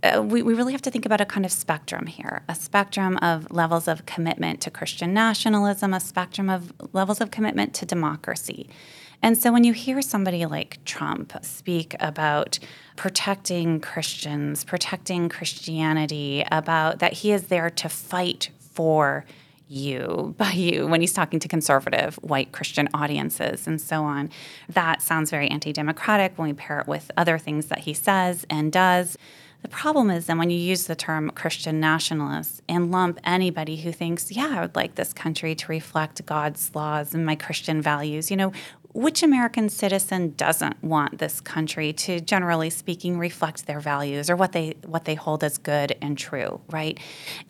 uh, 0.02 0.22
we, 0.22 0.42
we 0.42 0.54
really 0.54 0.72
have 0.72 0.82
to 0.82 0.90
think 0.90 1.06
about 1.06 1.20
a 1.20 1.24
kind 1.24 1.46
of 1.46 1.52
spectrum 1.52 2.06
here 2.06 2.42
a 2.48 2.54
spectrum 2.54 3.16
of 3.18 3.50
levels 3.50 3.88
of 3.88 4.06
commitment 4.06 4.60
to 4.62 4.70
Christian 4.70 5.14
nationalism, 5.14 5.94
a 5.94 6.00
spectrum 6.00 6.50
of 6.50 6.72
levels 6.92 7.20
of 7.20 7.30
commitment 7.30 7.74
to 7.74 7.86
democracy. 7.86 8.68
And 9.22 9.36
so 9.36 9.52
when 9.52 9.64
you 9.64 9.72
hear 9.72 10.02
somebody 10.02 10.46
like 10.46 10.84
Trump 10.84 11.32
speak 11.42 11.94
about 12.00 12.58
protecting 12.96 13.80
Christians, 13.80 14.64
protecting 14.64 15.28
Christianity, 15.28 16.44
about 16.50 16.98
that 17.00 17.14
he 17.14 17.32
is 17.32 17.46
there 17.46 17.70
to 17.70 17.88
fight 17.88 18.50
for 18.58 19.24
you 19.68 20.34
by 20.38 20.52
you 20.52 20.86
when 20.86 21.00
he's 21.00 21.12
talking 21.12 21.40
to 21.40 21.48
conservative 21.48 22.16
white 22.16 22.52
Christian 22.52 22.88
audiences 22.94 23.66
and 23.66 23.80
so 23.80 24.04
on. 24.04 24.30
That 24.68 25.02
sounds 25.02 25.30
very 25.30 25.48
anti 25.48 25.72
democratic 25.72 26.38
when 26.38 26.48
we 26.48 26.54
pair 26.54 26.80
it 26.80 26.86
with 26.86 27.10
other 27.16 27.38
things 27.38 27.66
that 27.66 27.80
he 27.80 27.94
says 27.94 28.46
and 28.48 28.72
does. 28.72 29.16
The 29.62 29.68
problem 29.68 30.10
is 30.10 30.26
then 30.26 30.38
when 30.38 30.50
you 30.50 30.58
use 30.58 30.86
the 30.86 30.94
term 30.94 31.30
Christian 31.30 31.80
nationalist 31.80 32.62
and 32.68 32.92
lump 32.92 33.18
anybody 33.24 33.76
who 33.76 33.90
thinks, 33.90 34.30
yeah, 34.30 34.54
I 34.56 34.60
would 34.60 34.76
like 34.76 34.94
this 34.94 35.12
country 35.12 35.56
to 35.56 35.66
reflect 35.66 36.24
God's 36.24 36.72
laws 36.74 37.14
and 37.14 37.26
my 37.26 37.34
Christian 37.34 37.82
values, 37.82 38.30
you 38.30 38.36
know, 38.36 38.52
which 38.96 39.22
American 39.22 39.68
citizen 39.68 40.32
doesn't 40.38 40.82
want 40.82 41.18
this 41.18 41.38
country 41.42 41.92
to 41.92 42.18
generally 42.18 42.70
speaking 42.70 43.18
reflect 43.18 43.66
their 43.66 43.78
values 43.78 44.30
or 44.30 44.36
what 44.36 44.52
they 44.52 44.74
what 44.86 45.04
they 45.04 45.14
hold 45.14 45.44
as 45.44 45.58
good 45.58 45.94
and 46.00 46.16
true, 46.16 46.62
right? 46.70 46.98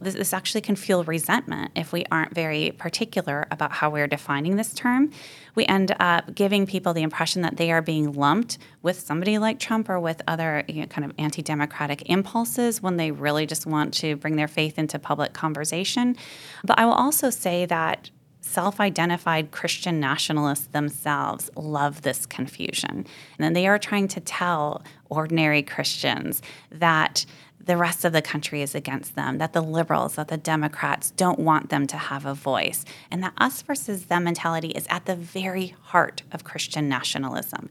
This, 0.01 0.15
this 0.15 0.33
actually 0.33 0.63
can 0.63 0.75
fuel 0.75 1.05
resentment 1.05 1.71
if 1.77 1.93
we 1.93 2.05
aren't 2.11 2.35
very 2.35 2.73
particular 2.73 3.47
about 3.53 3.71
how 3.71 3.91
we're 3.91 4.09
defining 4.09 4.57
this 4.57 4.75
term. 4.75 5.13
We 5.55 5.65
end 5.67 5.95
up 6.01 6.35
giving 6.35 6.67
people 6.67 6.93
the 6.93 7.03
impression 7.03 7.43
that 7.43 7.59
they 7.59 7.71
are 7.71 7.81
being 7.81 8.13
lumped 8.13 8.59
with 8.83 8.99
somebody 8.99 9.39
like 9.39 9.61
Trump 9.61 9.89
or 9.89 10.01
with 10.01 10.23
other 10.27 10.65
you 10.67 10.81
know, 10.81 10.87
kind 10.89 11.05
of 11.05 11.13
anti-democratic 11.17 12.11
impulses 12.11 12.83
when 12.83 12.97
they 12.97 13.13
really 13.13 13.47
just 13.47 13.67
want 13.67 13.95
to 13.95 14.17
bring 14.17 14.35
their 14.35 14.49
faith 14.49 14.81
into 14.81 14.99
public 14.99 15.33
conversation. 15.33 16.17
But 16.65 16.81
I 16.81 16.87
will 16.87 16.93
also 16.93 17.31
say 17.31 17.67
that 17.67 18.11
self 18.47 18.81
identified 18.81 19.51
Christian 19.51 20.01
nationalists 20.01 20.69
themselves 20.69 21.51
love 21.57 22.03
this 22.03 22.27
confusion. 22.27 22.91
And 22.91 23.07
then 23.39 23.53
they 23.53 23.67
are 23.67 23.79
trying 23.79 24.09
to 24.09 24.21
tell 24.21 24.83
ordinary 25.09 25.63
Christians 25.63 26.43
that 26.71 27.27
the 27.67 27.77
rest 27.77 28.05
of 28.05 28.13
the 28.13 28.23
country 28.23 28.63
is 28.63 28.75
against 28.75 29.17
them, 29.17 29.39
that 29.39 29.53
the 29.53 29.61
liberals, 29.61 30.15
that 30.15 30.29
the 30.29 30.37
Democrats 30.37 31.11
don't 31.11 31.41
want 31.41 31.69
them 31.69 31.87
to 31.89 31.97
have 31.97 32.25
a 32.25 32.33
voice, 32.33 32.85
and 33.11 33.23
that 33.23 33.33
us 33.39 33.61
versus 33.63 34.07
them 34.07 34.25
mentality 34.25 34.69
is 34.69 34.87
at 34.89 35.05
the 35.07 35.17
very 35.17 35.75
heart 35.83 36.23
of 36.31 36.45
Christian 36.45 36.89
nationalism. 36.89 37.69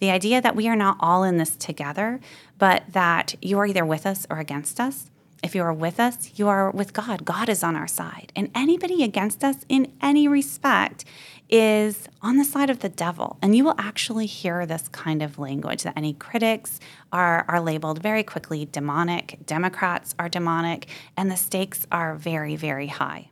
The 0.00 0.10
idea 0.10 0.42
that 0.42 0.56
we 0.56 0.68
are 0.68 0.76
not 0.76 0.96
all 1.00 1.22
in 1.22 1.36
this 1.38 1.56
together, 1.56 2.20
but 2.58 2.82
that 2.92 3.36
you 3.40 3.58
are 3.58 3.66
either 3.66 3.84
with 3.84 4.04
us 4.04 4.26
or 4.28 4.38
against 4.38 4.80
us, 4.80 5.10
if 5.42 5.54
you 5.54 5.62
are 5.62 5.72
with 5.72 6.00
us, 6.00 6.32
you 6.36 6.48
are 6.48 6.70
with 6.70 6.92
God. 6.92 7.24
God 7.24 7.48
is 7.48 7.62
on 7.62 7.76
our 7.76 7.86
side. 7.86 8.32
And 8.34 8.50
anybody 8.54 9.02
against 9.02 9.44
us 9.44 9.56
in 9.68 9.92
any 10.00 10.26
respect 10.28 11.04
is 11.48 12.08
on 12.22 12.36
the 12.36 12.44
side 12.44 12.70
of 12.70 12.80
the 12.80 12.88
devil. 12.88 13.38
And 13.40 13.54
you 13.54 13.64
will 13.64 13.76
actually 13.78 14.26
hear 14.26 14.66
this 14.66 14.88
kind 14.88 15.22
of 15.22 15.38
language 15.38 15.84
that 15.84 15.96
any 15.96 16.14
critics 16.14 16.80
are, 17.12 17.44
are 17.48 17.60
labeled 17.60 18.02
very 18.02 18.22
quickly 18.22 18.66
demonic, 18.66 19.38
Democrats 19.46 20.14
are 20.18 20.28
demonic, 20.28 20.88
and 21.16 21.30
the 21.30 21.36
stakes 21.36 21.86
are 21.92 22.16
very, 22.16 22.56
very 22.56 22.88
high. 22.88 23.30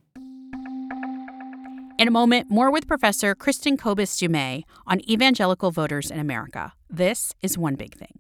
In 1.97 2.09
a 2.09 2.11
moment, 2.11 2.51
more 2.51 2.71
with 2.71 2.89
Professor 2.89 3.35
Kristin 3.35 3.79
Kobes 3.79 4.19
Du 4.19 4.29
Mez 4.29 4.65
on 4.87 5.01
evangelical 5.09 5.71
voters 5.71 6.11
in 6.11 6.19
America. 6.19 6.73
This 6.91 7.33
is 7.41 7.57
One 7.57 7.77
Big 7.77 7.95
Thing. 7.95 8.19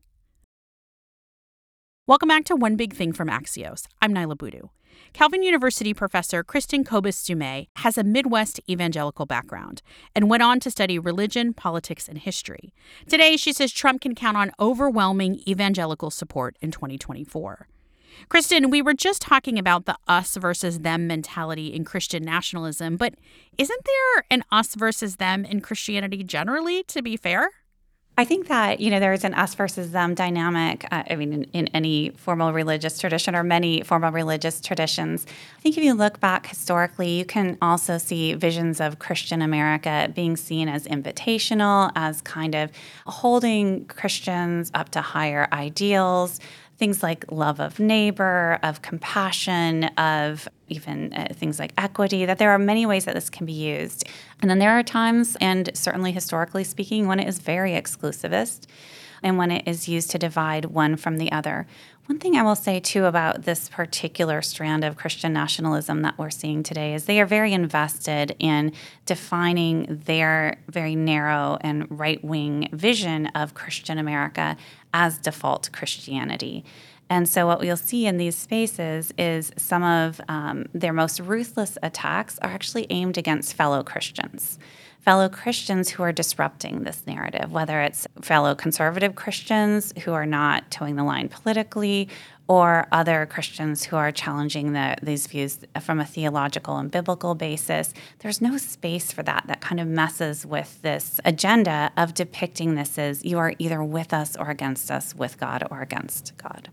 Welcome 2.06 2.28
back 2.28 2.44
to 2.44 2.54
One 2.54 2.76
Big 2.76 2.92
Thing 2.92 3.14
from 3.14 3.28
Axios. 3.28 3.86
I'm 4.02 4.12
Niala 4.12 4.36
Boodhoo. 4.36 4.68
Calvin 5.14 5.42
University 5.42 5.94
professor 5.94 6.44
Kristin 6.44 6.84
Kobes 6.84 7.24
Du 7.24 7.34
Mez 7.34 7.68
has 7.76 7.96
a 7.96 8.04
Midwest 8.04 8.60
evangelical 8.68 9.24
background 9.24 9.80
and 10.14 10.28
went 10.28 10.42
on 10.42 10.60
to 10.60 10.70
study 10.70 10.98
religion, 10.98 11.54
politics, 11.54 12.06
and 12.06 12.18
history. 12.18 12.74
Today, 13.08 13.38
she 13.38 13.54
says 13.54 13.72
Trump 13.72 14.02
can 14.02 14.14
count 14.14 14.36
on 14.36 14.52
overwhelming 14.60 15.40
evangelical 15.48 16.10
support 16.10 16.58
in 16.60 16.70
2024. 16.70 17.68
Kristin, 18.28 18.70
we 18.70 18.82
were 18.82 18.92
just 18.92 19.22
talking 19.22 19.58
about 19.58 19.86
the 19.86 19.96
us 20.06 20.36
versus 20.36 20.80
them 20.80 21.06
mentality 21.06 21.68
in 21.68 21.86
Christian 21.86 22.22
nationalism, 22.22 22.98
but 22.98 23.14
isn't 23.56 23.82
there 23.82 24.24
an 24.30 24.44
us 24.52 24.74
versus 24.74 25.16
them 25.16 25.46
in 25.46 25.62
Christianity 25.62 26.22
generally, 26.22 26.82
to 26.82 27.00
be 27.00 27.16
fair? 27.16 27.48
I 28.16 28.24
think 28.24 28.46
that 28.46 28.78
you 28.78 28.92
know 28.92 29.00
there 29.00 29.12
is 29.12 29.24
an 29.24 29.34
us 29.34 29.56
versus 29.56 29.90
them 29.90 30.14
dynamic. 30.14 30.86
Uh, 30.92 31.02
I 31.10 31.16
mean, 31.16 31.32
in, 31.32 31.44
in, 31.52 31.68
any 31.74 32.10
formal 32.10 32.52
religious 32.52 32.96
tradition 32.98 33.34
or 33.34 33.42
many 33.42 33.82
formal 33.82 34.12
religious 34.12 34.60
traditions, 34.60 35.26
I 35.58 35.60
think 35.60 35.76
if 35.76 35.82
you 35.82 35.94
look 35.94 36.20
back 36.20 36.46
historically, 36.46 37.18
you 37.18 37.24
can 37.24 37.58
also 37.60 37.98
see 37.98 38.34
visions 38.34 38.80
of 38.80 39.00
Christian 39.00 39.42
America 39.42 40.12
being 40.14 40.36
seen 40.36 40.68
as 40.68 40.86
invitational, 40.86 41.90
as 41.96 42.20
kind 42.20 42.54
of 42.54 42.70
holding 43.06 43.84
Christians 43.86 44.70
up 44.74 44.90
to 44.90 45.00
higher 45.00 45.48
ideals 45.52 46.38
things 46.76 47.02
like 47.02 47.24
love 47.30 47.60
of 47.60 47.78
neighbor, 47.78 48.58
of 48.62 48.82
compassion, 48.82 49.84
of 49.96 50.48
even 50.68 51.12
uh, 51.12 51.28
things 51.32 51.58
like 51.58 51.72
equity, 51.78 52.26
that 52.26 52.38
there 52.38 52.50
are 52.50 52.58
many 52.58 52.84
ways 52.84 53.04
that 53.04 53.14
this 53.14 53.30
can 53.30 53.46
be 53.46 53.52
used. 53.52 54.04
And 54.40 54.50
then 54.50 54.58
there 54.58 54.72
are 54.72 54.82
times, 54.82 55.36
and 55.40 55.70
certainly 55.74 56.12
historically 56.12 56.64
speaking, 56.64 57.06
when 57.06 57.20
it 57.20 57.28
is 57.28 57.38
very 57.38 57.72
exclusivist. 57.72 58.66
and 59.24 59.38
when 59.38 59.50
it 59.50 59.66
is 59.66 59.88
used 59.88 60.10
to 60.10 60.18
divide 60.18 60.66
one 60.66 60.96
from 60.96 61.16
the 61.16 61.32
other. 61.32 61.66
One 62.06 62.18
thing 62.18 62.36
I 62.36 62.42
will 62.42 62.54
say 62.54 62.80
too 62.80 63.06
about 63.06 63.44
this 63.44 63.70
particular 63.70 64.42
strand 64.42 64.84
of 64.84 64.94
Christian 64.94 65.32
nationalism 65.32 66.02
that 66.02 66.18
we're 66.18 66.28
seeing 66.28 66.62
today 66.62 66.92
is 66.92 67.06
they 67.06 67.18
are 67.18 67.24
very 67.24 67.54
invested 67.54 68.36
in 68.38 68.72
defining 69.06 70.02
their 70.04 70.58
very 70.68 70.96
narrow 70.96 71.56
and 71.62 71.86
right 71.90 72.22
wing 72.22 72.68
vision 72.72 73.28
of 73.28 73.54
Christian 73.54 73.96
America 73.96 74.58
as 74.92 75.16
default 75.16 75.72
Christianity. 75.72 76.62
And 77.08 77.26
so, 77.26 77.46
what 77.46 77.60
we'll 77.60 77.76
see 77.76 78.06
in 78.06 78.18
these 78.18 78.36
spaces 78.36 79.12
is 79.16 79.50
some 79.56 79.82
of 79.82 80.20
um, 80.28 80.66
their 80.74 80.92
most 80.92 81.20
ruthless 81.20 81.78
attacks 81.82 82.38
are 82.40 82.50
actually 82.50 82.86
aimed 82.90 83.16
against 83.16 83.54
fellow 83.54 83.82
Christians 83.82 84.58
fellow 85.04 85.28
Christians 85.28 85.90
who 85.90 86.02
are 86.02 86.12
disrupting 86.12 86.82
this 86.82 87.06
narrative, 87.06 87.52
whether 87.52 87.80
it's 87.82 88.06
fellow 88.22 88.54
conservative 88.54 89.14
Christians 89.14 89.92
who 90.04 90.12
are 90.14 90.24
not 90.24 90.70
toeing 90.70 90.96
the 90.96 91.04
line 91.04 91.28
politically, 91.28 92.08
or 92.46 92.86
other 92.92 93.26
Christians 93.26 93.84
who 93.84 93.96
are 93.96 94.12
challenging 94.12 94.72
the, 94.72 94.96
these 95.02 95.26
views 95.26 95.60
from 95.80 95.98
a 95.98 96.04
theological 96.04 96.76
and 96.76 96.90
biblical 96.90 97.34
basis. 97.34 97.94
There's 98.18 98.42
no 98.42 98.58
space 98.58 99.12
for 99.12 99.22
that. 99.22 99.44
That 99.46 99.60
kind 99.60 99.80
of 99.80 99.86
messes 99.86 100.44
with 100.44 100.80
this 100.82 101.20
agenda 101.24 101.90
of 101.96 102.12
depicting 102.12 102.74
this 102.74 102.98
as 102.98 103.24
you 103.24 103.38
are 103.38 103.54
either 103.58 103.82
with 103.82 104.12
us 104.12 104.36
or 104.36 104.50
against 104.50 104.90
us, 104.90 105.14
with 105.14 105.38
God 105.38 105.66
or 105.70 105.80
against 105.80 106.36
God. 106.36 106.68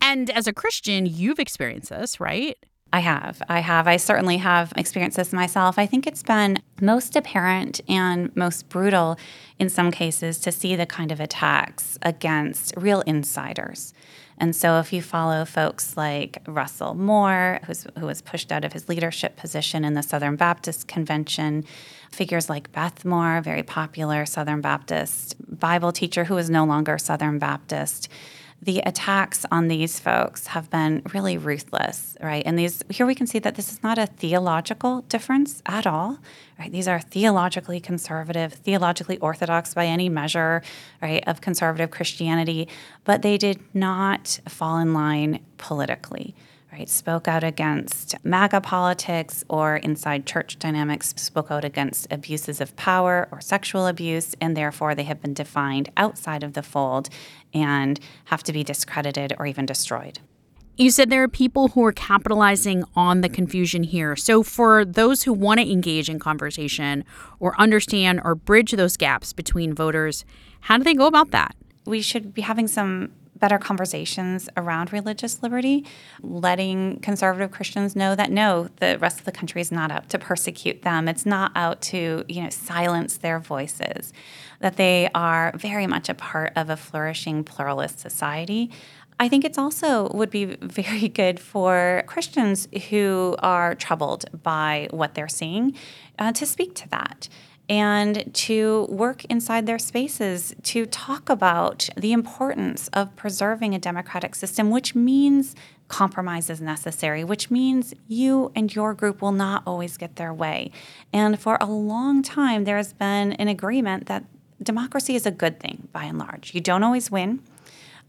And 0.00 0.28
as 0.30 0.46
a 0.46 0.52
Christian, 0.52 1.06
you've 1.06 1.38
experienced 1.38 1.88
this, 1.88 2.20
right? 2.20 2.58
I 2.94 3.00
have. 3.00 3.42
I 3.48 3.58
have. 3.58 3.88
I 3.88 3.96
certainly 3.96 4.36
have 4.36 4.72
experienced 4.76 5.16
this 5.16 5.32
myself. 5.32 5.80
I 5.80 5.84
think 5.86 6.06
it's 6.06 6.22
been 6.22 6.62
most 6.80 7.16
apparent 7.16 7.80
and 7.88 8.34
most 8.36 8.68
brutal 8.68 9.18
in 9.58 9.68
some 9.68 9.90
cases 9.90 10.38
to 10.38 10.52
see 10.52 10.76
the 10.76 10.86
kind 10.86 11.10
of 11.10 11.18
attacks 11.18 11.98
against 12.02 12.72
real 12.76 13.00
insiders. 13.00 13.94
And 14.38 14.54
so, 14.54 14.78
if 14.78 14.92
you 14.92 15.02
follow 15.02 15.44
folks 15.44 15.96
like 15.96 16.38
Russell 16.46 16.94
Moore, 16.94 17.58
who 17.98 18.06
was 18.06 18.22
pushed 18.22 18.52
out 18.52 18.64
of 18.64 18.72
his 18.72 18.88
leadership 18.88 19.34
position 19.34 19.84
in 19.84 19.94
the 19.94 20.02
Southern 20.04 20.36
Baptist 20.36 20.86
Convention, 20.86 21.64
figures 22.12 22.48
like 22.48 22.70
Beth 22.70 23.04
Moore, 23.04 23.40
very 23.40 23.64
popular 23.64 24.24
Southern 24.24 24.60
Baptist 24.60 25.34
Bible 25.58 25.90
teacher 25.90 26.22
who 26.22 26.36
is 26.36 26.48
no 26.48 26.64
longer 26.64 26.96
Southern 26.98 27.40
Baptist, 27.40 28.08
the 28.64 28.78
attacks 28.86 29.44
on 29.50 29.68
these 29.68 30.00
folks 30.00 30.48
have 30.48 30.70
been 30.70 31.02
really 31.12 31.36
ruthless, 31.36 32.16
right? 32.22 32.42
And 32.46 32.58
these 32.58 32.82
here 32.88 33.04
we 33.04 33.14
can 33.14 33.26
see 33.26 33.38
that 33.40 33.56
this 33.56 33.70
is 33.70 33.82
not 33.82 33.98
a 33.98 34.06
theological 34.06 35.02
difference 35.02 35.62
at 35.66 35.86
all, 35.86 36.18
right? 36.58 36.72
These 36.72 36.88
are 36.88 37.00
theologically 37.00 37.78
conservative, 37.78 38.54
theologically 38.54 39.18
orthodox 39.18 39.74
by 39.74 39.86
any 39.86 40.08
measure, 40.08 40.62
right, 41.02 41.22
of 41.26 41.42
conservative 41.42 41.90
Christianity, 41.90 42.66
but 43.04 43.20
they 43.20 43.36
did 43.36 43.60
not 43.74 44.40
fall 44.48 44.78
in 44.78 44.94
line 44.94 45.40
politically 45.58 46.34
right, 46.74 46.88
spoke 46.88 47.28
out 47.28 47.44
against 47.44 48.14
MAGA 48.24 48.60
politics 48.60 49.44
or 49.48 49.76
inside 49.76 50.26
church 50.26 50.58
dynamics, 50.58 51.14
spoke 51.16 51.50
out 51.50 51.64
against 51.64 52.10
abuses 52.12 52.60
of 52.60 52.74
power 52.74 53.28
or 53.30 53.40
sexual 53.40 53.86
abuse, 53.86 54.34
and 54.40 54.56
therefore 54.56 54.94
they 54.94 55.04
have 55.04 55.22
been 55.22 55.34
defined 55.34 55.90
outside 55.96 56.42
of 56.42 56.54
the 56.54 56.62
fold 56.62 57.08
and 57.52 58.00
have 58.26 58.42
to 58.42 58.52
be 58.52 58.64
discredited 58.64 59.32
or 59.38 59.46
even 59.46 59.64
destroyed. 59.64 60.18
You 60.76 60.90
said 60.90 61.10
there 61.10 61.22
are 61.22 61.28
people 61.28 61.68
who 61.68 61.84
are 61.84 61.92
capitalizing 61.92 62.82
on 62.96 63.20
the 63.20 63.28
confusion 63.28 63.84
here. 63.84 64.16
So, 64.16 64.42
for 64.42 64.84
those 64.84 65.22
who 65.22 65.32
want 65.32 65.60
to 65.60 65.70
engage 65.70 66.08
in 66.08 66.18
conversation 66.18 67.04
or 67.38 67.54
understand 67.60 68.20
or 68.24 68.34
bridge 68.34 68.72
those 68.72 68.96
gaps 68.96 69.32
between 69.32 69.72
voters, 69.72 70.24
how 70.62 70.78
do 70.78 70.82
they 70.82 70.94
go 70.94 71.06
about 71.06 71.30
that? 71.30 71.54
We 71.86 72.02
should 72.02 72.34
be 72.34 72.42
having 72.42 72.66
some 72.66 73.12
better 73.36 73.58
conversations 73.58 74.48
around 74.56 74.92
religious 74.92 75.42
liberty, 75.42 75.84
letting 76.22 77.00
conservative 77.00 77.50
Christians 77.50 77.96
know 77.96 78.14
that 78.14 78.30
no, 78.30 78.68
the 78.76 78.98
rest 78.98 79.18
of 79.18 79.24
the 79.24 79.32
country 79.32 79.60
is 79.60 79.72
not 79.72 79.90
out 79.90 80.08
to 80.10 80.18
persecute 80.18 80.82
them. 80.82 81.08
It's 81.08 81.26
not 81.26 81.52
out 81.54 81.82
to, 81.82 82.24
you 82.28 82.42
know, 82.42 82.50
silence 82.50 83.16
their 83.16 83.38
voices. 83.38 84.12
That 84.60 84.76
they 84.76 85.10
are 85.14 85.52
very 85.56 85.86
much 85.86 86.08
a 86.08 86.14
part 86.14 86.52
of 86.56 86.70
a 86.70 86.76
flourishing 86.76 87.44
pluralist 87.44 87.98
society. 87.98 88.70
I 89.20 89.28
think 89.28 89.44
it's 89.44 89.58
also 89.58 90.08
would 90.12 90.30
be 90.30 90.44
very 90.44 91.08
good 91.20 91.38
for 91.38 92.02
Christians 92.06 92.68
who 92.90 93.36
are 93.40 93.74
troubled 93.74 94.24
by 94.42 94.88
what 94.90 95.14
they're 95.14 95.28
seeing 95.28 95.74
uh, 96.18 96.32
to 96.32 96.46
speak 96.46 96.74
to 96.76 96.88
that 96.90 97.28
and 97.68 98.32
to 98.34 98.86
work 98.90 99.24
inside 99.26 99.66
their 99.66 99.78
spaces 99.78 100.54
to 100.62 100.84
talk 100.86 101.30
about 101.30 101.88
the 101.96 102.12
importance 102.12 102.88
of 102.88 103.14
preserving 103.16 103.74
a 103.74 103.78
democratic 103.78 104.34
system, 104.34 104.70
which 104.70 104.94
means 104.94 105.54
compromise 105.88 106.50
is 106.50 106.60
necessary, 106.60 107.24
which 107.24 107.50
means 107.50 107.94
you 108.08 108.52
and 108.54 108.74
your 108.74 108.94
group 108.94 109.22
will 109.22 109.32
not 109.32 109.62
always 109.66 109.96
get 109.96 110.16
their 110.16 110.32
way. 110.32 110.70
And 111.12 111.38
for 111.38 111.56
a 111.60 111.66
long 111.66 112.22
time, 112.22 112.64
there 112.64 112.76
has 112.76 112.92
been 112.92 113.32
an 113.34 113.48
agreement 113.48 114.06
that 114.06 114.24
democracy 114.62 115.14
is 115.14 115.26
a 115.26 115.30
good 115.30 115.60
thing 115.60 115.88
by 115.92 116.04
and 116.04 116.18
large. 116.18 116.54
You 116.54 116.60
don't 116.60 116.82
always 116.82 117.10
win, 117.10 117.42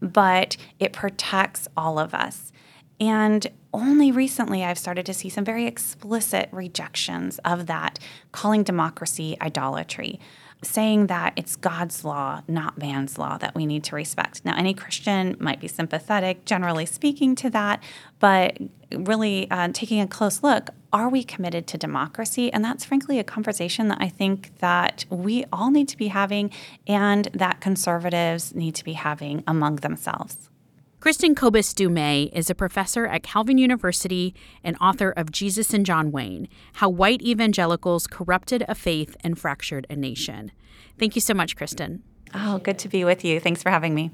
but 0.00 0.56
it 0.78 0.92
protects 0.92 1.68
all 1.76 1.98
of 1.98 2.14
us. 2.14 2.52
And 3.00 3.46
only 3.74 4.10
recently 4.10 4.64
I've 4.64 4.78
started 4.78 5.04
to 5.06 5.14
see 5.14 5.28
some 5.28 5.44
very 5.44 5.66
explicit 5.66 6.48
rejections 6.50 7.38
of 7.44 7.66
that, 7.66 7.98
calling 8.32 8.62
democracy 8.62 9.36
idolatry, 9.40 10.18
saying 10.62 11.08
that 11.08 11.34
it's 11.36 11.56
God's 11.56 12.04
law, 12.04 12.42
not 12.48 12.78
man's 12.78 13.18
law, 13.18 13.36
that 13.38 13.54
we 13.54 13.66
need 13.66 13.84
to 13.84 13.94
respect. 13.94 14.44
Now, 14.44 14.56
any 14.56 14.72
Christian 14.72 15.36
might 15.38 15.60
be 15.60 15.68
sympathetic, 15.68 16.46
generally 16.46 16.86
speaking, 16.86 17.34
to 17.36 17.50
that, 17.50 17.82
but 18.18 18.56
really 18.90 19.50
uh, 19.50 19.68
taking 19.74 20.00
a 20.00 20.06
close 20.06 20.42
look, 20.42 20.70
are 20.92 21.10
we 21.10 21.22
committed 21.22 21.66
to 21.66 21.78
democracy? 21.78 22.50
And 22.52 22.64
that's 22.64 22.84
frankly 22.84 23.18
a 23.18 23.24
conversation 23.24 23.88
that 23.88 23.98
I 24.00 24.08
think 24.08 24.58
that 24.58 25.04
we 25.10 25.44
all 25.52 25.70
need 25.70 25.88
to 25.88 25.96
be 25.96 26.08
having 26.08 26.50
and 26.86 27.26
that 27.34 27.60
conservatives 27.60 28.54
need 28.54 28.74
to 28.76 28.84
be 28.84 28.94
having 28.94 29.44
among 29.46 29.76
themselves. 29.76 30.48
Kristin 30.98 31.36
Kobes 31.36 31.74
Du 31.74 31.90
Mez 31.90 32.30
is 32.32 32.48
a 32.48 32.54
professor 32.54 33.06
at 33.06 33.22
Calvin 33.22 33.58
University 33.58 34.34
and 34.64 34.76
author 34.80 35.10
of 35.10 35.30
Jesus 35.30 35.74
and 35.74 35.84
John 35.84 36.10
Wayne 36.10 36.48
How 36.74 36.88
White 36.88 37.20
Evangelicals 37.20 38.06
Corrupted 38.06 38.64
a 38.66 38.74
Faith 38.74 39.14
and 39.20 39.38
Fractured 39.38 39.86
a 39.90 39.94
Nation. 39.94 40.52
Thank 40.98 41.14
you 41.14 41.20
so 41.20 41.34
much, 41.34 41.54
Kristin. 41.54 42.00
Oh, 42.34 42.58
good 42.58 42.78
to 42.78 42.88
be 42.88 43.04
with 43.04 43.24
you. 43.24 43.40
Thanks 43.40 43.62
for 43.62 43.70
having 43.70 43.94
me. 43.94 44.10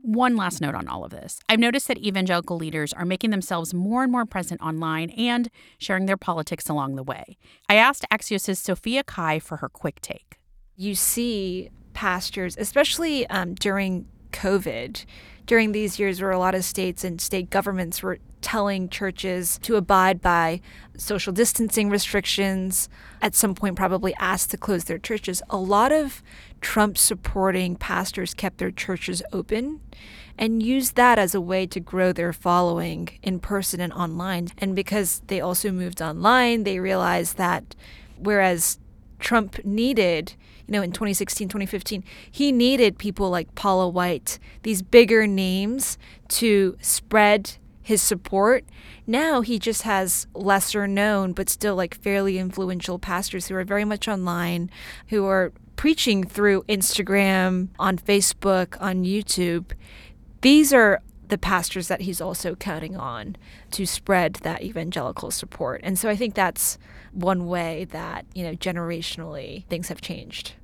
One 0.00 0.34
last 0.34 0.62
note 0.62 0.74
on 0.74 0.88
all 0.88 1.04
of 1.04 1.10
this. 1.10 1.38
I've 1.50 1.60
noticed 1.60 1.88
that 1.88 1.98
evangelical 1.98 2.56
leaders 2.56 2.94
are 2.94 3.04
making 3.04 3.30
themselves 3.30 3.74
more 3.74 4.02
and 4.02 4.10
more 4.10 4.24
present 4.24 4.62
online 4.62 5.10
and 5.10 5.50
sharing 5.76 6.06
their 6.06 6.16
politics 6.16 6.70
along 6.70 6.96
the 6.96 7.02
way. 7.02 7.36
I 7.68 7.74
asked 7.74 8.06
Axios' 8.10 8.56
Sophia 8.56 9.04
Cai 9.04 9.38
for 9.38 9.58
her 9.58 9.68
quick 9.68 10.00
take. 10.00 10.38
You 10.74 10.94
see 10.94 11.68
pastors, 11.98 12.56
especially 12.60 13.28
um, 13.28 13.56
during 13.56 14.06
COVID, 14.30 15.04
during 15.46 15.72
these 15.72 15.98
years 15.98 16.22
where 16.22 16.30
a 16.30 16.38
lot 16.38 16.54
of 16.54 16.62
states 16.62 17.02
and 17.02 17.20
state 17.20 17.50
governments 17.50 18.04
were 18.04 18.20
telling 18.40 18.88
churches 18.88 19.58
to 19.62 19.74
abide 19.74 20.22
by 20.22 20.60
social 20.96 21.32
distancing 21.32 21.90
restrictions, 21.90 22.88
at 23.20 23.34
some 23.34 23.52
point, 23.52 23.74
probably 23.74 24.14
asked 24.20 24.52
to 24.52 24.56
close 24.56 24.84
their 24.84 24.96
churches, 24.98 25.42
a 25.50 25.56
lot 25.56 25.90
of 25.90 26.22
Trump 26.60 26.96
supporting 26.96 27.74
pastors 27.74 28.32
kept 28.32 28.58
their 28.58 28.70
churches 28.70 29.20
open 29.32 29.80
and 30.38 30.62
used 30.62 30.94
that 30.94 31.18
as 31.18 31.34
a 31.34 31.40
way 31.40 31.66
to 31.66 31.80
grow 31.80 32.12
their 32.12 32.32
following 32.32 33.08
in 33.24 33.40
person 33.40 33.80
and 33.80 33.92
online. 33.92 34.50
And 34.58 34.76
because 34.76 35.20
they 35.26 35.40
also 35.40 35.72
moved 35.72 36.00
online, 36.00 36.62
they 36.62 36.78
realized 36.78 37.38
that 37.38 37.74
whereas 38.16 38.78
Trump 39.18 39.64
needed 39.64 40.34
you 40.68 40.72
know, 40.72 40.82
in 40.82 40.92
2016, 40.92 41.48
2015, 41.48 42.04
he 42.30 42.52
needed 42.52 42.98
people 42.98 43.30
like 43.30 43.54
Paula 43.54 43.88
White, 43.88 44.38
these 44.64 44.82
bigger 44.82 45.26
names 45.26 45.96
to 46.28 46.76
spread 46.82 47.56
his 47.80 48.02
support. 48.02 48.66
Now 49.06 49.40
he 49.40 49.58
just 49.58 49.82
has 49.82 50.26
lesser 50.34 50.86
known, 50.86 51.32
but 51.32 51.48
still 51.48 51.74
like 51.74 51.94
fairly 51.94 52.36
influential 52.36 52.98
pastors 52.98 53.48
who 53.48 53.54
are 53.54 53.64
very 53.64 53.86
much 53.86 54.06
online, 54.06 54.70
who 55.08 55.24
are 55.24 55.52
preaching 55.76 56.22
through 56.22 56.64
Instagram, 56.64 57.68
on 57.78 57.96
Facebook, 57.96 58.76
on 58.78 59.04
YouTube. 59.04 59.72
These 60.42 60.74
are 60.74 61.00
the 61.28 61.38
pastors 61.38 61.88
that 61.88 62.02
he's 62.02 62.20
also 62.20 62.54
counting 62.54 62.96
on 62.96 63.36
to 63.72 63.86
spread 63.86 64.34
that 64.42 64.62
evangelical 64.62 65.30
support. 65.30 65.80
And 65.84 65.98
so 65.98 66.08
I 66.08 66.16
think 66.16 66.34
that's 66.34 66.78
one 67.12 67.46
way 67.46 67.86
that, 67.90 68.26
you 68.34 68.44
know, 68.44 68.52
generationally 68.52 69.66
things 69.66 69.88
have 69.88 70.00
changed. 70.00 70.54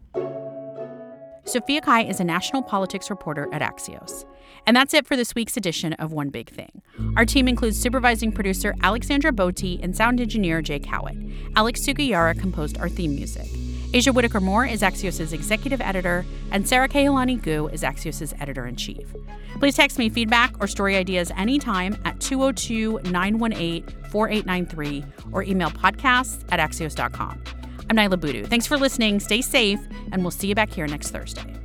Sophia 1.47 1.81
Cai 1.83 2.05
is 2.05 2.21
a 2.21 2.25
national 2.25 2.63
politics 2.63 3.11
reporter 3.11 3.49
at 3.53 3.61
Axios. 3.61 4.25
And 4.67 4.75
that's 4.75 4.95
it 4.95 5.07
for 5.07 5.15
this 5.15 5.35
week's 5.35 5.59
edition 5.59 5.93
of 5.95 6.13
One 6.13 6.31
Big 6.31 6.49
Thing. 6.49 6.81
Our 7.17 7.27
team 7.27 7.49
includes 7.49 7.79
supervising 7.79 8.33
producer 8.33 8.75
Alexandra 8.83 9.31
Botti 9.31 9.83
and 9.83 9.95
sound 9.95 10.21
engineer 10.21 10.63
Jay 10.63 10.81
Cowit. 10.81 11.53
Alex 11.55 11.83
Sugiura 11.83 12.39
composed 12.39 12.79
our 12.79 12.89
theme 12.89 13.15
music. 13.15 13.47
Aja 13.95 14.13
Whitaker 14.13 14.41
Moore 14.41 14.67
is 14.67 14.83
Axios' 14.83 15.33
executive 15.33 15.81
editor, 15.81 16.27
and 16.51 16.67
Sara 16.69 16.89
Kehaulani 16.89 17.41
Goo 17.41 17.69
is 17.69 17.85
Axios' 17.85 18.35
editor 18.41 18.67
in 18.67 18.75
chief. 18.75 19.15
Please 19.61 19.77
text 19.77 19.99
me 19.99 20.09
feedback 20.09 20.53
or 20.61 20.67
story 20.67 20.97
ideas 20.97 21.31
anytime 21.37 21.97
at 22.05 22.19
202 22.19 22.99
918 23.05 23.87
4893 24.11 25.05
or 25.31 25.45
email 25.45 25.71
podcasts 25.71 26.45
at 26.51 26.59
axios.com. 26.59 27.41
I'm 27.89 27.97
Niala 27.97 28.19
Boodhoo. 28.19 28.45
Thanks 28.47 28.67
for 28.67 28.77
listening. 28.77 29.21
Stay 29.21 29.41
safe, 29.41 29.79
and 30.11 30.23
we'll 30.23 30.33
see 30.33 30.49
you 30.49 30.57
back 30.57 30.71
here 30.71 30.89
next 30.89 31.11
Thursday. 31.11 31.64